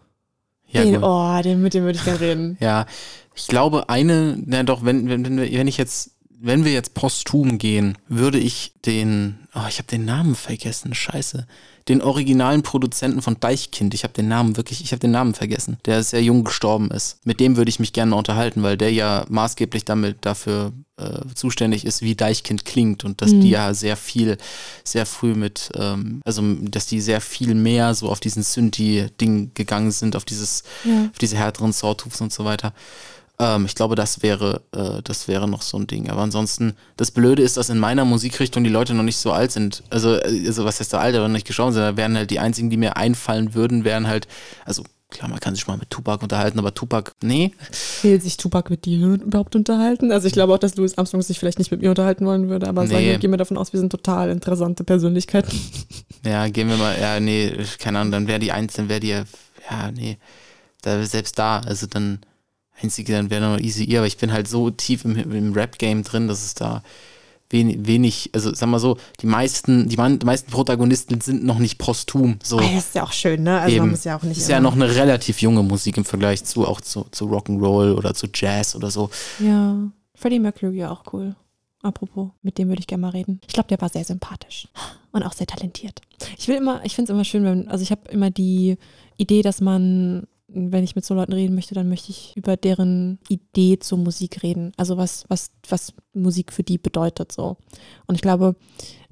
Ja, 0.69 0.83
den, 0.83 1.03
oh, 1.03 1.43
den, 1.43 1.63
mit 1.63 1.75
dem 1.75 1.85
würde 1.85 1.99
ich 1.99 2.05
gerne 2.05 2.21
reden. 2.21 2.57
Ja, 2.61 2.87
ich 3.35 3.47
glaube, 3.47 3.89
eine, 3.89 4.37
na 4.45 4.63
doch, 4.63 4.85
wenn, 4.85 5.09
wenn, 5.09 5.25
wenn, 5.25 5.39
wenn 5.39 5.69
ich 5.69 5.77
jetzt, 5.77 6.16
wenn 6.41 6.65
wir 6.65 6.73
jetzt 6.73 6.95
posthum 6.95 7.59
gehen, 7.59 7.97
würde 8.09 8.39
ich 8.39 8.73
den, 8.85 9.39
oh, 9.55 9.67
ich 9.69 9.79
habe 9.79 9.89
den 9.89 10.05
Namen 10.05 10.35
vergessen, 10.35 10.95
scheiße. 10.95 11.47
Den 11.89 12.03
originalen 12.03 12.63
Produzenten 12.63 13.23
von 13.23 13.39
Deichkind, 13.39 13.95
ich 13.95 14.03
habe 14.03 14.13
den 14.13 14.29
Namen 14.29 14.57
wirklich, 14.57 14.83
ich 14.83 14.93
habe 14.93 15.01
den 15.01 15.13
Namen 15.13 15.35
vergessen, 15.35 15.79
der 15.85 16.03
sehr 16.03 16.23
jung 16.23 16.45
gestorben 16.45 16.91
ist. 16.91 17.25
Mit 17.25 17.39
dem 17.39 17.57
würde 17.57 17.69
ich 17.69 17.79
mich 17.79 17.93
gerne 17.93 18.17
unterhalten, 18.17 18.63
weil 18.63 18.77
der 18.77 18.93
ja 18.93 19.25
maßgeblich 19.29 19.85
damit 19.85 20.19
dafür 20.23 20.73
äh, 20.97 21.21
zuständig 21.35 21.85
ist, 21.85 22.03
wie 22.03 22.17
Deichkind 22.17 22.65
klingt 22.65 23.05
und 23.05 23.23
dass 23.23 23.31
mhm. 23.31 23.43
die 23.43 23.51
ja 23.51 23.73
sehr 23.73 23.97
viel, 23.97 24.37
sehr 24.83 25.07
früh 25.07 25.35
mit, 25.35 25.71
ähm, 25.75 26.21
also 26.25 26.43
dass 26.63 26.87
die 26.87 27.01
sehr 27.01 27.21
viel 27.21 27.55
mehr 27.55 27.95
so 27.95 28.09
auf 28.09 28.19
diesen 28.19 28.43
Synthi-Ding 28.43 29.53
gegangen 29.55 29.93
sind, 29.93 30.17
auf 30.17 30.25
dieses, 30.25 30.65
ja. 30.85 31.05
auf 31.11 31.19
diese 31.19 31.37
härteren 31.37 31.73
Sawtooths 31.73 32.21
und 32.21 32.33
so 32.33 32.45
weiter. 32.45 32.73
Ähm, 33.39 33.67
ich 33.67 33.75
glaube, 33.75 33.95
das 33.95 34.23
wäre, 34.23 34.63
äh, 34.73 35.03
das 35.03 35.29
wäre 35.29 35.49
noch 35.49 35.63
so 35.63 35.79
ein 35.79 35.87
Ding. 35.87 36.09
Aber 36.09 36.23
ansonsten, 36.23 36.75
das 36.97 37.11
Blöde 37.11 37.43
ist, 37.43 37.57
dass 37.57 37.69
in 37.69 37.79
meiner 37.79 38.05
Musikrichtung 38.05 38.65
die 38.65 38.71
Leute 38.71 38.95
noch 38.95 39.03
nicht 39.03 39.19
so 39.19 39.33
alt 39.33 39.53
sind. 39.53 39.83
Also, 39.91 40.15
äh, 40.17 40.47
also 40.47 40.65
was 40.65 40.81
heißt 40.81 40.93
der 40.93 41.01
Alter, 41.01 41.21
noch 41.21 41.29
nicht 41.29 41.47
geschaut 41.47 41.75
sind. 41.75 41.83
Da 41.83 41.97
wären 41.97 42.17
halt 42.17 42.31
die 42.31 42.41
einzigen, 42.41 42.71
die 42.71 42.77
mir 42.77 42.97
einfallen 42.97 43.55
würden, 43.55 43.85
wären 43.85 44.07
halt, 44.07 44.27
also 44.65 44.85
klar, 45.11 45.29
man 45.29 45.41
kann 45.41 45.55
sich 45.55 45.67
mal 45.67 45.77
mit 45.77 45.91
Tupac 45.91 46.23
unterhalten, 46.23 46.59
aber 46.59 46.75
Tupac, 46.75 47.13
nee. 47.23 47.53
Will 48.03 48.21
sich 48.21 48.37
Tupac 48.37 48.71
mit 48.71 48.85
dir 48.85 49.07
überhaupt 49.07 49.55
unterhalten? 49.55 50.13
Also 50.13 50.27
ich 50.27 50.33
glaube 50.33 50.55
auch, 50.55 50.59
dass 50.59 50.77
Louis 50.77 50.97
Armstrong 50.99 51.23
sich 51.23 51.39
vielleicht 51.39 51.59
nicht 51.59 51.71
mit 51.71 51.81
mir 51.81 51.91
unterhalten 51.91 52.27
wollen 52.27 52.49
würde, 52.49 52.69
aber 52.69 52.83
nee. 52.83 52.89
sagen 52.89 53.05
wir, 53.05 53.19
gehen 53.19 53.31
wir 53.31 53.37
davon 53.37 53.57
aus, 53.57 53.73
wir 53.73 53.81
sind 53.81 53.91
total 53.91 54.31
interessante 54.31 54.85
Persönlichkeiten. 54.85 55.59
Ja, 56.25 56.49
gehen 56.49 56.69
wir 56.69 56.77
mal, 56.77 57.01
ja, 57.01 57.21
nee, 57.21 57.53
keine 57.79 58.01
Ahnung, 58.01 58.11
dann 58.11 58.27
wäre 58.27 58.41
die 58.41 58.51
eins, 58.51 58.73
dann 58.73 58.89
wäre 58.89 58.99
die, 58.99 59.11
ja, 59.11 59.93
nee, 59.95 60.19
da, 60.83 61.05
selbst 61.05 61.39
da, 61.39 61.61
also 61.61 61.87
dann, 61.87 62.19
einzige, 62.83 63.13
dann 63.13 63.31
wäre 63.31 63.53
noch 63.53 63.59
Easy 63.59 63.85
E, 63.85 63.99
aber 63.99 64.07
ich 64.07 64.19
bin 64.19 64.33
halt 64.33 64.49
so 64.49 64.71
tief 64.71 65.05
im, 65.05 65.17
im 65.17 65.53
Rap-Game 65.53 66.03
drin, 66.03 66.29
dass 66.29 66.45
es 66.45 66.55
da 66.55 66.83
wenig, 67.51 67.87
wenig, 67.87 68.31
also 68.33 68.53
sag 68.55 68.69
mal 68.69 68.79
so, 68.79 68.97
die 69.21 69.27
meisten, 69.27 69.89
die, 69.89 69.97
die 69.97 70.27
meisten 70.27 70.51
Protagonisten 70.51 71.21
sind 71.21 71.45
noch 71.45 71.59
nicht 71.59 71.79
posthum. 71.79 72.39
So. 72.43 72.59
Ah, 72.59 72.63
das 72.63 72.87
ist 72.87 72.95
ja 72.95 73.05
auch 73.05 73.13
schön, 73.13 73.43
ne? 73.43 73.61
Also 73.61 73.77
Eben. 73.77 73.85
man 73.85 73.91
muss 73.91 74.05
ja 74.05 74.17
auch 74.17 74.23
nicht. 74.23 74.39
Ist 74.39 74.49
ja 74.49 74.61
noch 74.61 74.75
eine 74.75 74.95
relativ 74.95 75.41
junge 75.41 75.63
Musik 75.63 75.97
im 75.97 76.05
Vergleich 76.05 76.45
zu 76.45 76.67
auch 76.67 76.81
zu, 76.81 77.07
zu 77.11 77.27
Rock'n'Roll 77.27 77.95
oder 77.95 78.15
zu 78.15 78.27
Jazz 78.33 78.75
oder 78.75 78.91
so. 78.91 79.11
Ja. 79.39 79.77
Freddie 80.15 80.39
Mercury 80.39 80.85
auch 80.85 81.05
cool. 81.13 81.37
Apropos, 81.83 82.31
mit 82.43 82.59
dem 82.59 82.69
würde 82.69 82.81
ich 82.81 82.87
gerne 82.87 83.03
mal 83.03 83.11
reden. 83.11 83.41
Ich 83.47 83.55
glaube, 83.55 83.69
der 83.69 83.81
war 83.81 83.91
sehr 83.91 84.05
sympathisch 84.05 84.67
und 85.13 85.23
auch 85.23 85.33
sehr 85.33 85.47
talentiert. 85.47 86.01
Ich 86.37 86.49
will 86.49 86.57
immer, 86.57 86.85
ich 86.85 86.95
finde 86.95 87.13
es 87.13 87.15
immer 87.15 87.25
schön, 87.25 87.45
wenn, 87.45 87.69
also 87.69 87.83
ich 87.83 87.91
habe 87.91 88.11
immer 88.11 88.31
die 88.31 88.77
Idee, 89.19 89.43
dass 89.43 89.61
man 89.61 90.27
wenn 90.49 90.85
ich 90.85 90.95
mit 90.95 91.05
so 91.05 91.15
Leuten 91.15 91.33
reden 91.33 91.55
möchte, 91.55 91.75
dann 91.75 91.89
möchte 91.89 92.11
ich 92.11 92.33
über 92.37 92.57
deren 92.57 93.19
Idee 93.29 93.79
zur 93.79 93.99
Musik 93.99 94.43
reden. 94.43 94.73
Also 94.77 94.97
was, 94.97 95.25
was, 95.29 95.51
was 95.69 95.93
Musik 96.13 96.53
für 96.53 96.63
die 96.63 96.79
bedeutet 96.79 97.33
so. 97.33 97.57
Und 98.07 98.15
ich 98.15 98.23
glaube, 98.23 98.57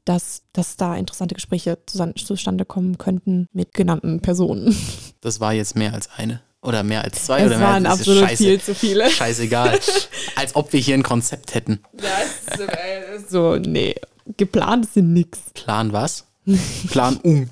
dass, 0.04 0.42
dass 0.52 0.76
da 0.76 0.96
interessante 0.96 1.34
Gespräche 1.34 1.78
zustande 1.86 2.64
kommen 2.64 2.98
könnten 2.98 3.48
mit 3.52 3.74
genannten 3.74 4.20
Personen. 4.20 4.76
Das 5.20 5.40
war 5.40 5.54
jetzt 5.54 5.74
mehr 5.74 5.94
als 5.94 6.10
eine. 6.18 6.42
Oder 6.60 6.82
mehr 6.82 7.02
als 7.02 7.24
zwei 7.24 7.40
es 7.40 7.46
oder 7.46 7.56
mehr 7.56 7.66
waren 7.66 7.86
als 7.86 8.00
absolut 8.00 8.24
Scheiße, 8.24 8.44
viel 8.44 8.60
zu 8.60 8.74
viele. 8.74 9.08
Scheißegal. 9.08 9.80
als 10.36 10.54
ob 10.54 10.70
wir 10.74 10.80
hier 10.80 10.96
ein 10.96 11.02
Konzept 11.02 11.54
hätten. 11.54 11.80
Das 11.94 13.22
ist 13.22 13.30
so, 13.30 13.56
nee. 13.56 13.94
Geplant 14.36 14.84
ist 14.84 14.96
nix. 14.96 15.38
Plan 15.54 15.94
was? 15.94 16.26
Plan 16.90 17.16
um. 17.22 17.48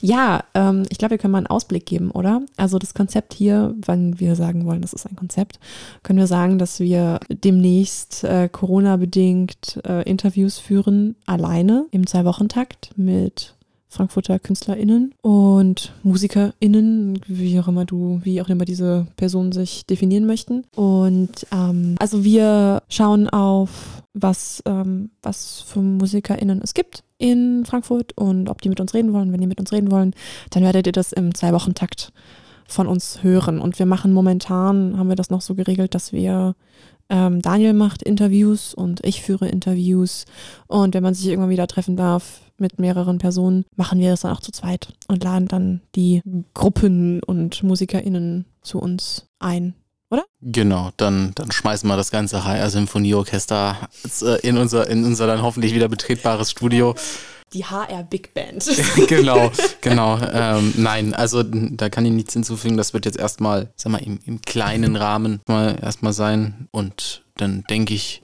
Ja, 0.00 0.44
ähm, 0.54 0.84
ich 0.88 0.98
glaube, 0.98 1.12
wir 1.12 1.18
können 1.18 1.32
mal 1.32 1.38
einen 1.38 1.46
Ausblick 1.46 1.86
geben, 1.86 2.10
oder? 2.10 2.42
Also 2.56 2.78
das 2.78 2.94
Konzept 2.94 3.34
hier, 3.34 3.74
wenn 3.84 4.20
wir 4.20 4.36
sagen 4.36 4.64
wollen, 4.66 4.82
das 4.82 4.92
ist 4.92 5.06
ein 5.06 5.16
Konzept, 5.16 5.58
können 6.02 6.18
wir 6.18 6.26
sagen, 6.26 6.58
dass 6.58 6.80
wir 6.80 7.20
demnächst 7.28 8.24
äh, 8.24 8.48
Corona-bedingt 8.48 9.80
äh, 9.86 10.02
Interviews 10.08 10.58
führen, 10.58 11.16
alleine 11.26 11.86
im 11.90 12.06
Zwei-Wochen-Takt 12.06 12.90
mit 12.96 13.54
Frankfurter 13.88 14.38
KünstlerInnen 14.38 15.14
und 15.22 15.92
MusikerInnen, 16.02 17.20
wie 17.26 17.58
auch 17.58 17.68
immer 17.68 17.86
du, 17.86 18.20
wie 18.22 18.40
auch 18.42 18.48
immer 18.48 18.64
diese 18.64 19.06
Personen 19.16 19.52
sich 19.52 19.86
definieren 19.86 20.26
möchten. 20.26 20.64
Und 20.76 21.46
ähm, 21.52 21.96
also 21.98 22.22
wir 22.22 22.82
schauen 22.88 23.28
auf, 23.30 24.02
was, 24.12 24.62
ähm, 24.66 25.10
was 25.22 25.62
für 25.62 25.80
MusikerInnen 25.80 26.60
es 26.62 26.74
gibt 26.74 27.02
in 27.16 27.64
Frankfurt 27.64 28.16
und 28.16 28.48
ob 28.48 28.60
die 28.60 28.68
mit 28.68 28.80
uns 28.80 28.92
reden 28.94 29.12
wollen. 29.12 29.32
Wenn 29.32 29.40
die 29.40 29.46
mit 29.46 29.60
uns 29.60 29.72
reden 29.72 29.90
wollen, 29.90 30.14
dann 30.50 30.62
werdet 30.62 30.86
ihr 30.86 30.92
das 30.92 31.12
im 31.12 31.34
Zwei-Wochen-Takt 31.34 32.12
von 32.66 32.86
uns 32.86 33.22
hören. 33.22 33.60
Und 33.60 33.78
wir 33.78 33.86
machen 33.86 34.12
momentan, 34.12 34.98
haben 34.98 35.08
wir 35.08 35.16
das 35.16 35.30
noch 35.30 35.40
so 35.40 35.54
geregelt, 35.54 35.94
dass 35.94 36.12
wir 36.12 36.54
ähm, 37.10 37.40
Daniel 37.40 37.72
macht 37.72 38.02
Interviews 38.02 38.74
und 38.74 39.04
ich 39.04 39.22
führe 39.22 39.48
Interviews. 39.48 40.26
Und 40.66 40.94
wenn 40.94 41.02
man 41.02 41.14
sich 41.14 41.26
irgendwann 41.26 41.50
wieder 41.50 41.66
treffen 41.66 41.96
darf 41.96 42.40
mit 42.58 42.78
mehreren 42.78 43.18
Personen, 43.18 43.64
machen 43.76 44.00
wir 44.00 44.10
das 44.10 44.20
dann 44.20 44.32
auch 44.32 44.40
zu 44.40 44.52
zweit 44.52 44.88
und 45.06 45.24
laden 45.24 45.48
dann 45.48 45.80
die 45.94 46.22
Gruppen 46.54 47.22
und 47.22 47.62
MusikerInnen 47.62 48.44
zu 48.62 48.78
uns 48.78 49.26
ein. 49.38 49.74
Oder? 50.10 50.24
Genau, 50.40 50.90
dann, 50.96 51.32
dann 51.34 51.50
schmeißen 51.50 51.88
wir 51.88 51.96
das 51.96 52.10
ganze 52.10 52.44
HR 52.44 52.70
Symphonieorchester 52.70 53.76
äh, 54.22 54.46
in 54.46 54.56
unser, 54.56 54.88
in 54.88 55.04
unser 55.04 55.26
dann 55.26 55.42
hoffentlich 55.42 55.74
wieder 55.74 55.88
betretbares 55.88 56.50
Studio 56.50 56.94
die 57.52 57.64
HR 57.64 58.02
Big 58.04 58.34
Band. 58.34 58.64
genau, 59.08 59.50
genau. 59.80 60.18
Ähm, 60.18 60.74
nein, 60.76 61.14
also 61.14 61.42
da 61.42 61.88
kann 61.88 62.04
ich 62.04 62.12
nichts 62.12 62.32
hinzufügen. 62.34 62.76
Das 62.76 62.92
wird 62.92 63.04
jetzt 63.04 63.18
erstmal, 63.18 63.70
sag 63.76 63.92
mal, 63.92 64.02
im, 64.02 64.18
im 64.24 64.42
kleinen 64.42 64.96
Rahmen 64.96 65.40
mal 65.46 65.78
erstmal 65.80 66.12
sein. 66.12 66.68
Und 66.70 67.22
dann 67.36 67.64
denke 67.70 67.94
ich, 67.94 68.22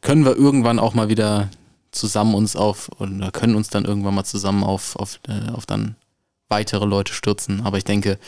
können 0.00 0.24
wir 0.24 0.36
irgendwann 0.36 0.78
auch 0.78 0.94
mal 0.94 1.08
wieder 1.08 1.50
zusammen 1.90 2.34
uns 2.34 2.54
auf 2.54 2.88
oder 3.00 3.32
können 3.32 3.56
uns 3.56 3.68
dann 3.68 3.84
irgendwann 3.84 4.14
mal 4.14 4.24
zusammen 4.24 4.62
auf, 4.62 4.96
auf, 4.96 5.18
äh, 5.28 5.50
auf 5.50 5.66
dann 5.66 5.96
weitere 6.48 6.84
Leute 6.84 7.12
stürzen. 7.12 7.62
Aber 7.62 7.78
ich 7.78 7.84
denke, 7.84 8.18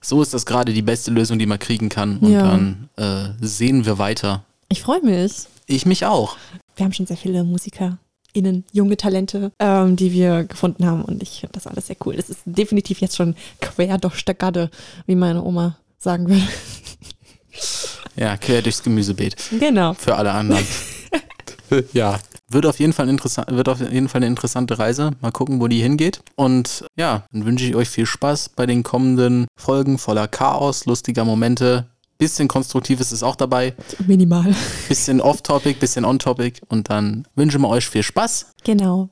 so 0.00 0.22
ist 0.22 0.34
das 0.34 0.46
gerade 0.46 0.72
die 0.72 0.82
beste 0.82 1.10
Lösung, 1.10 1.38
die 1.38 1.46
man 1.46 1.58
kriegen 1.58 1.88
kann. 1.88 2.18
Und 2.18 2.32
ja. 2.32 2.42
dann 2.42 2.88
äh, 2.96 3.30
sehen 3.40 3.84
wir 3.84 3.98
weiter. 3.98 4.44
Ich 4.68 4.82
freue 4.82 5.02
mich. 5.02 5.46
Ich 5.66 5.86
mich 5.86 6.06
auch. 6.06 6.36
Wir 6.76 6.84
haben 6.84 6.92
schon 6.92 7.06
sehr 7.06 7.16
viele 7.16 7.44
Musiker 7.44 7.98
innen 8.32 8.64
junge 8.72 8.96
Talente, 8.96 9.52
ähm, 9.58 9.96
die 9.96 10.12
wir 10.12 10.44
gefunden 10.44 10.86
haben. 10.86 11.02
Und 11.04 11.22
ich 11.22 11.40
finde 11.40 11.54
das 11.54 11.66
alles 11.66 11.86
sehr 11.86 11.96
cool. 12.04 12.16
Das 12.16 12.30
ist 12.30 12.40
definitiv 12.44 13.00
jetzt 13.00 13.16
schon 13.16 13.34
quer 13.60 13.98
durch 13.98 14.24
der 14.24 14.34
Gadde, 14.34 14.70
wie 15.06 15.14
meine 15.14 15.42
Oma 15.42 15.76
sagen 15.98 16.28
würde. 16.28 16.46
Ja, 18.16 18.36
quer 18.36 18.62
durchs 18.62 18.82
Gemüsebeet. 18.82 19.36
Genau. 19.58 19.94
Für 19.94 20.16
alle 20.16 20.32
anderen. 20.32 20.64
ja. 21.92 22.18
Wird 22.48 22.66
auf, 22.66 22.78
jeden 22.78 22.92
Fall 22.92 23.08
interessant, 23.08 23.50
wird 23.50 23.70
auf 23.70 23.80
jeden 23.80 24.10
Fall 24.10 24.18
eine 24.18 24.26
interessante 24.26 24.78
Reise. 24.78 25.12
Mal 25.22 25.32
gucken, 25.32 25.58
wo 25.58 25.68
die 25.68 25.80
hingeht. 25.80 26.20
Und 26.36 26.84
ja, 26.98 27.24
dann 27.32 27.46
wünsche 27.46 27.64
ich 27.64 27.74
euch 27.74 27.88
viel 27.88 28.04
Spaß 28.04 28.50
bei 28.50 28.66
den 28.66 28.82
kommenden 28.82 29.46
Folgen 29.56 29.96
voller 29.96 30.28
Chaos, 30.28 30.84
lustiger 30.84 31.24
Momente, 31.24 31.86
Bisschen 32.22 32.46
Konstruktives 32.46 33.10
ist 33.10 33.24
auch 33.24 33.34
dabei. 33.34 33.74
Minimal. 34.06 34.54
Bisschen 34.88 35.20
off-topic, 35.20 35.80
bisschen 35.80 36.04
on-topic. 36.04 36.60
Und 36.68 36.88
dann 36.88 37.26
wünschen 37.34 37.60
wir 37.62 37.68
euch 37.68 37.88
viel 37.88 38.04
Spaß. 38.04 38.52
Genau. 38.62 39.08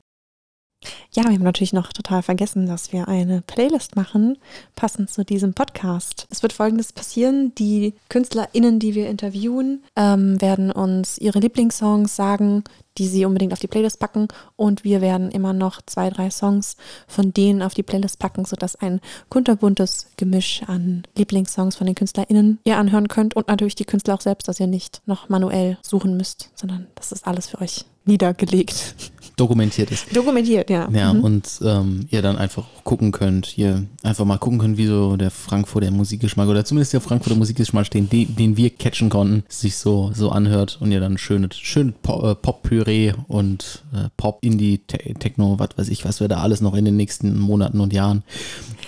Ja, 1.11 1.25
wir 1.25 1.33
haben 1.33 1.43
natürlich 1.43 1.73
noch 1.73 1.91
total 1.91 2.23
vergessen, 2.23 2.67
dass 2.67 2.93
wir 2.93 3.09
eine 3.09 3.41
Playlist 3.41 3.97
machen, 3.97 4.37
passend 4.77 5.09
zu 5.09 5.25
diesem 5.25 5.53
Podcast. 5.53 6.25
Es 6.29 6.41
wird 6.41 6.53
folgendes 6.53 6.93
passieren: 6.93 7.53
Die 7.55 7.95
KünstlerInnen, 8.07 8.79
die 8.79 8.95
wir 8.95 9.09
interviewen, 9.09 9.83
ähm, 9.97 10.39
werden 10.39 10.71
uns 10.71 11.17
ihre 11.17 11.39
Lieblingssongs 11.39 12.15
sagen, 12.15 12.63
die 12.97 13.07
sie 13.07 13.25
unbedingt 13.25 13.53
auf 13.53 13.59
die 13.59 13.67
Playlist 13.67 13.99
packen. 13.99 14.27
Und 14.55 14.83
wir 14.83 15.01
werden 15.01 15.31
immer 15.31 15.53
noch 15.53 15.81
zwei, 15.85 16.09
drei 16.09 16.29
Songs 16.29 16.75
von 17.07 17.33
denen 17.33 17.61
auf 17.61 17.73
die 17.73 17.83
Playlist 17.83 18.19
packen, 18.19 18.45
sodass 18.45 18.75
ein 18.75 18.99
kunterbuntes 19.29 20.07
Gemisch 20.17 20.61
an 20.67 21.03
Lieblingssongs 21.15 21.75
von 21.75 21.87
den 21.87 21.95
KünstlerInnen 21.95 22.59
ihr 22.63 22.77
anhören 22.77 23.07
könnt. 23.07 23.35
Und 23.35 23.47
natürlich 23.47 23.75
die 23.75 23.85
Künstler 23.85 24.15
auch 24.15 24.21
selbst, 24.21 24.47
dass 24.47 24.59
ihr 24.59 24.67
nicht 24.67 25.01
noch 25.05 25.29
manuell 25.29 25.77
suchen 25.81 26.17
müsst, 26.17 26.49
sondern 26.55 26.87
das 26.95 27.11
ist 27.11 27.25
alles 27.27 27.47
für 27.47 27.61
euch 27.61 27.85
niedergelegt. 28.05 28.95
Dokumentiert 29.41 29.89
ist. 29.89 30.15
Dokumentiert, 30.15 30.69
ja. 30.69 30.87
Ja, 30.91 31.11
mhm. 31.11 31.23
und 31.23 31.49
ähm, 31.63 32.05
ihr 32.11 32.21
dann 32.21 32.37
einfach 32.37 32.63
gucken 32.83 33.11
könnt, 33.11 33.47
hier 33.47 33.87
einfach 34.03 34.23
mal 34.23 34.37
gucken 34.37 34.59
könnt, 34.59 34.77
wie 34.77 34.85
so 34.85 35.17
der 35.17 35.31
Frankfurter 35.31 35.89
Musikgeschmack 35.89 36.47
oder 36.47 36.63
zumindest 36.63 36.93
der 36.93 37.01
Frankfurter 37.01 37.39
Musikgeschmack, 37.39 37.89
den, 37.89 38.07
den 38.07 38.55
wir 38.55 38.69
catchen 38.69 39.09
konnten, 39.09 39.43
sich 39.49 39.77
so, 39.77 40.11
so 40.13 40.29
anhört 40.29 40.77
und 40.79 40.91
ihr 40.91 40.99
dann 40.99 41.17
schön, 41.17 41.49
schön 41.51 41.95
äh, 42.07 42.35
Pop-Püree 42.35 43.13
und 43.27 43.83
äh, 43.95 44.09
Pop, 44.15 44.37
Indie, 44.41 44.77
Te 44.77 44.99
Techno, 45.15 45.57
was 45.57 45.69
weiß 45.75 45.89
ich, 45.89 46.05
was 46.05 46.19
wir 46.19 46.27
da 46.27 46.37
alles 46.37 46.61
noch 46.61 46.75
in 46.75 46.85
den 46.85 46.95
nächsten 46.95 47.39
Monaten 47.39 47.79
und 47.79 47.93
Jahren. 47.93 48.21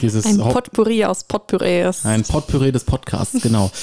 Dieses 0.04 0.24
ein 0.28 0.38
Potpourri 0.38 1.04
aus 1.04 1.24
Potpürees. 1.24 2.06
Ein 2.06 2.22
Potpourri 2.22 2.72
des 2.72 2.84
Podcasts, 2.84 3.42
genau. 3.42 3.72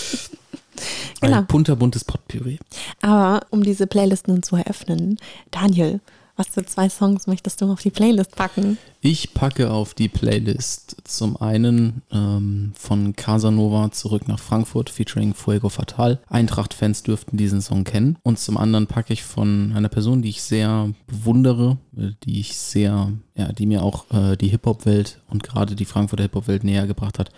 Genau. 1.20 1.44
Ein 1.46 1.78
buntes 1.78 2.04
Potpourri. 2.04 2.58
Aber 3.02 3.42
um 3.50 3.62
diese 3.62 3.86
Playlist 3.86 4.28
nun 4.28 4.42
zu 4.42 4.56
eröffnen, 4.56 5.18
Daniel, 5.50 6.00
was 6.40 6.48
für 6.48 6.64
zwei 6.64 6.88
Songs 6.88 7.26
möchtest 7.26 7.60
du 7.60 7.70
auf 7.70 7.82
die 7.82 7.90
Playlist 7.90 8.34
packen? 8.34 8.78
Ich 9.02 9.34
packe 9.34 9.70
auf 9.70 9.92
die 9.92 10.08
Playlist 10.08 10.96
zum 11.04 11.36
einen 11.36 12.00
ähm, 12.10 12.72
von 12.74 13.14
Casanova 13.14 13.92
zurück 13.92 14.26
nach 14.26 14.38
Frankfurt 14.38 14.88
featuring 14.88 15.34
Fuego 15.34 15.68
Fatal. 15.68 16.18
Eintracht-Fans 16.28 17.02
dürften 17.02 17.36
diesen 17.36 17.60
Song 17.60 17.84
kennen. 17.84 18.16
Und 18.22 18.38
zum 18.38 18.56
anderen 18.56 18.86
packe 18.86 19.12
ich 19.12 19.22
von 19.22 19.74
einer 19.74 19.90
Person, 19.90 20.22
die 20.22 20.30
ich 20.30 20.40
sehr 20.40 20.90
bewundere, 21.06 21.76
äh, 21.94 22.12
die 22.24 22.40
ich 22.40 22.56
sehr, 22.56 23.12
ja, 23.34 23.52
die 23.52 23.66
mir 23.66 23.82
auch 23.82 24.10
äh, 24.10 24.36
die 24.36 24.48
Hip-Hop-Welt 24.48 25.20
und 25.28 25.42
gerade 25.42 25.76
die 25.76 25.84
Frankfurter 25.84 26.22
Hip-Hop-Welt 26.22 26.64
näher 26.64 26.86
gebracht 26.86 27.18
hat, 27.18 27.30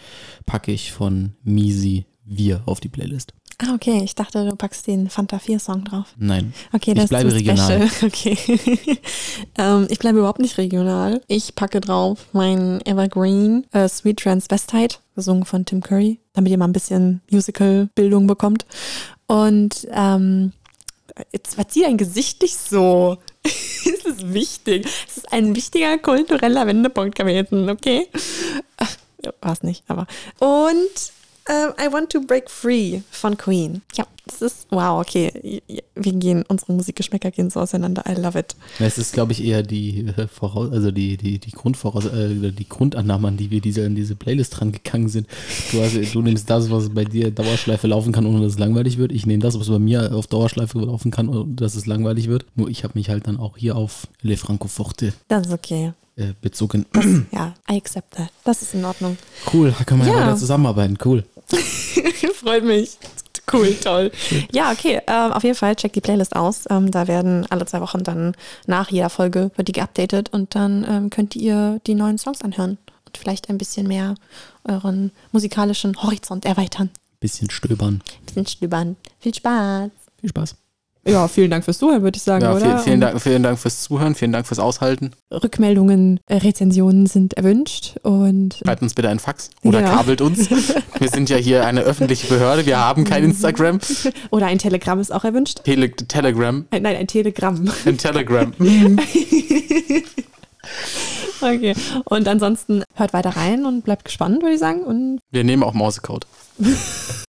packe 0.47 0.71
ich 0.71 0.93
von 0.93 1.35
Misi 1.43 2.07
Wir 2.25 2.62
auf 2.67 2.79
die 2.79 2.88
Playlist. 2.88 3.35
Ah, 3.64 3.75
okay. 3.75 4.01
Ich 4.03 4.14
dachte, 4.14 4.44
du 4.48 4.57
packst 4.57 4.87
den 4.87 5.09
Fanta 5.09 5.37
4-Song 5.37 5.85
drauf. 5.85 6.07
Nein. 6.18 6.53
Okay, 6.72 6.92
Ich 6.92 6.96
das 6.98 7.09
bleibe 7.11 7.29
ist 7.29 7.35
regional. 7.37 7.88
special. 7.88 8.09
Okay. 8.11 8.98
ähm, 9.59 9.87
ich 9.88 9.98
bleibe 9.98 10.18
überhaupt 10.18 10.40
nicht 10.40 10.59
regional. 10.59 11.20
Ich 11.29 11.55
packe 11.55 11.81
drauf 11.81 12.27
mein 12.33 12.85
Evergreen 12.85 13.64
äh, 13.72 13.88
Sweet 13.88 14.18
Transvestite, 14.20 14.96
gesungen 15.14 15.44
von 15.44 15.64
Tim 15.64 15.81
Curry, 15.81 16.18
damit 16.33 16.51
ihr 16.51 16.59
mal 16.59 16.66
ein 16.66 16.72
bisschen 16.72 17.20
Musical-Bildung 17.31 18.27
bekommt. 18.27 18.66
Und 19.27 19.87
ähm, 19.92 20.53
jetzt 21.33 21.55
verzieht 21.55 21.85
dein 21.85 21.98
Gesicht 21.98 22.42
nicht 22.42 22.59
so. 22.59 23.18
es 23.44 24.05
ist 24.05 24.33
wichtig. 24.33 24.87
Es 25.09 25.18
ist 25.18 25.33
ein 25.33 25.55
wichtiger 25.55 25.98
kultureller 25.98 26.66
Wendepunkt 26.66 27.14
gewesen, 27.16 27.68
okay? 27.70 28.09
War 29.40 29.53
es 29.53 29.62
nicht, 29.62 29.85
aber. 29.87 30.07
Und 30.40 30.88
ähm, 31.48 31.72
I 31.81 31.92
Want 31.92 32.11
to 32.12 32.20
Break 32.20 32.50
Free 32.50 33.00
von 33.11 33.37
Queen. 33.37 33.83
Ja, 33.94 34.05
das 34.26 34.40
ist, 34.40 34.66
wow, 34.70 35.00
okay. 35.00 35.61
Wir 35.96 36.12
gehen, 36.12 36.44
unsere 36.46 36.72
Musikgeschmäcker 36.72 37.33
gehen 37.33 37.50
so 37.50 37.59
auseinander. 37.59 38.05
I 38.09 38.14
love 38.20 38.38
it. 38.38 38.55
Es 38.78 38.96
ist, 38.96 39.12
glaube 39.12 39.33
ich, 39.33 39.42
eher 39.44 39.64
die 39.64 40.07
äh, 40.16 40.28
Voraus 40.28 40.70
also 40.70 40.92
die, 40.92 41.16
die, 41.16 41.38
die 41.40 41.50
Grundvoraus 41.50 42.07
äh, 42.07 42.52
die 42.52 42.68
Grundannahme, 42.68 43.28
an 43.28 43.37
die 43.37 43.50
wir 43.50 43.61
diese, 43.61 43.85
an 43.85 43.96
diese 43.96 44.14
Playlist 44.14 44.61
dran 44.61 44.70
gegangen 44.70 45.09
sind. 45.09 45.26
Du, 45.72 45.83
hast, 45.83 45.96
du 46.14 46.22
nimmst 46.22 46.48
das, 46.48 46.70
was 46.70 46.90
bei 46.90 47.05
dir 47.05 47.33
Dauerschleife 47.33 47.88
laufen 47.88 48.12
kann, 48.12 48.24
ohne 48.26 48.40
dass 48.42 48.52
es 48.52 48.59
langweilig 48.61 48.96
wird. 48.98 49.11
Ich 49.11 49.26
nehme 49.26 49.42
das, 49.42 49.59
was 49.59 49.68
bei 49.68 49.81
mir 49.81 50.14
auf 50.14 50.28
Dauerschleife 50.28 50.78
laufen 50.78 51.11
kann, 51.11 51.28
ohne 51.28 51.55
dass 51.55 51.74
es 51.74 51.87
langweilig 51.87 52.28
wird. 52.28 52.46
Nur 52.55 52.68
ich 52.68 52.85
habe 52.85 52.92
mich 52.96 53.09
halt 53.11 53.26
dann 53.26 53.38
auch 53.38 53.57
hier 53.57 53.74
auf 53.76 54.07
Le 54.22 54.37
Francoforte 54.37 55.12
Das 55.26 55.48
ist 55.48 55.52
okay. 55.52 55.94
äh, 56.14 56.33
bezogen. 56.40 56.87
Ja, 57.33 57.55
I 57.68 57.76
accept 57.76 58.14
that. 58.14 58.28
Das 58.44 58.62
ist 58.62 58.74
in 58.74 58.85
Ordnung. 58.85 59.16
cool, 59.52 59.74
da 59.76 59.83
können 59.85 60.02
wir 60.02 60.09
ja. 60.09 60.20
Ja. 60.20 60.26
weiter 60.28 60.37
zusammenarbeiten. 60.37 60.96
Cool. 61.05 61.24
Freut 62.35 62.65
mich. 62.65 62.99
Cool, 63.53 63.75
toll. 63.75 64.11
Ja, 64.53 64.71
okay. 64.73 65.01
Ähm, 65.07 65.33
auf 65.33 65.43
jeden 65.43 65.57
Fall 65.57 65.77
checkt 65.77 65.97
die 65.97 66.01
Playlist 66.01 66.37
aus. 66.37 66.65
Ähm, 66.71 66.91
da 66.91 67.09
werden 67.09 67.47
alle 67.51 67.67
zwei 67.67 67.81
Wochen 67.81 68.03
dann 68.03 68.35
nach 68.67 68.91
jeder 68.91 69.11
Folge 69.11 69.51
wird 69.57 69.69
die 69.69 69.73
geupdatet 69.73 70.33
und 70.33 70.55
dann 70.55 70.87
ähm, 70.88 71.11
könnt 71.11 71.37
ihr 71.37 71.81
die 71.87 71.95
neuen 71.95 72.19
Songs 72.19 72.43
anhören 72.43 72.79
und 73.07 73.19
vielleicht 73.19 73.51
ein 73.51 73.59
bisschen 73.59 73.88
mehr 73.88 74.15
euren 74.65 75.11
musikalischen 75.33 76.01
Horizont 76.03 76.45
erweitern. 76.45 76.91
Bisschen 77.21 77.51
stöbern. 77.51 78.03
Bisschen 78.27 78.47
stöbern. 78.47 78.97
Viel 79.21 79.35
Spaß. 79.35 79.91
Viel 80.21 80.31
Spaß. 80.31 80.57
Ja, 81.05 81.27
vielen 81.27 81.51
Dank 81.51 81.65
fürs 81.65 81.79
Zuhören, 81.79 82.03
würde 82.03 82.17
ich 82.17 82.23
sagen, 82.23 82.45
Ja, 82.45 82.55
vielen, 82.57 82.79
vielen, 82.79 83.01
Dank, 83.01 83.21
vielen 83.21 83.43
Dank 83.43 83.59
fürs 83.59 83.83
Zuhören, 83.83 84.15
vielen 84.15 84.31
Dank 84.33 84.47
fürs 84.47 84.61
Aushalten. 84.61 85.11
Rückmeldungen, 85.33 86.21
äh, 86.29 86.37
Rezensionen 86.37 87.07
sind 87.07 87.35
erwünscht 87.35 87.97
und 88.03 88.55
Schreibt 88.65 88.83
uns 88.83 88.95
bitte 88.95 89.09
ein 89.09 89.19
Fax 89.19 89.51
oder 89.65 89.81
Ja. 89.81 89.88
kabelt 89.97 90.21
uns. 90.21 90.49
Wir 90.99 91.09
sind 91.09 91.29
ja 91.29 91.37
hier 91.37 91.67
eine 91.67 91.81
öffentliche 91.81 92.29
Behörde, 92.29 92.65
wir 92.67 92.79
haben 92.79 93.03
kein 93.03 93.25
Instagram. 93.25 93.81
oder 94.31 94.47
ein 94.47 94.59
Telegramm 94.59 95.01
ist 95.01 95.12
auch 95.12 95.25
erwünscht. 95.25 95.65
Tele 95.65 95.91
Telegram. 95.91 96.65
Ein, 96.71 96.83
nein, 96.83 96.97
ein 96.97 97.09
Telegramm. 97.09 97.69
Ein 97.85 97.99
Telegram. 97.99 98.53
Okay. 101.41 101.75
Und 102.05 102.29
ansonsten 102.29 102.85
hört 102.95 103.12
weiter 103.12 103.31
rein 103.31 103.67
und 103.67 103.83
bleibt 103.83 104.05
gespannt, 104.05 104.43
würde 104.43 104.55
ich 104.55 104.61
sagen. 104.61 104.83
Und 104.85 105.19
Wir 105.33 105.43
nehmen 105.43 105.65
auch 105.65 105.75
Mausecode. 105.75 106.25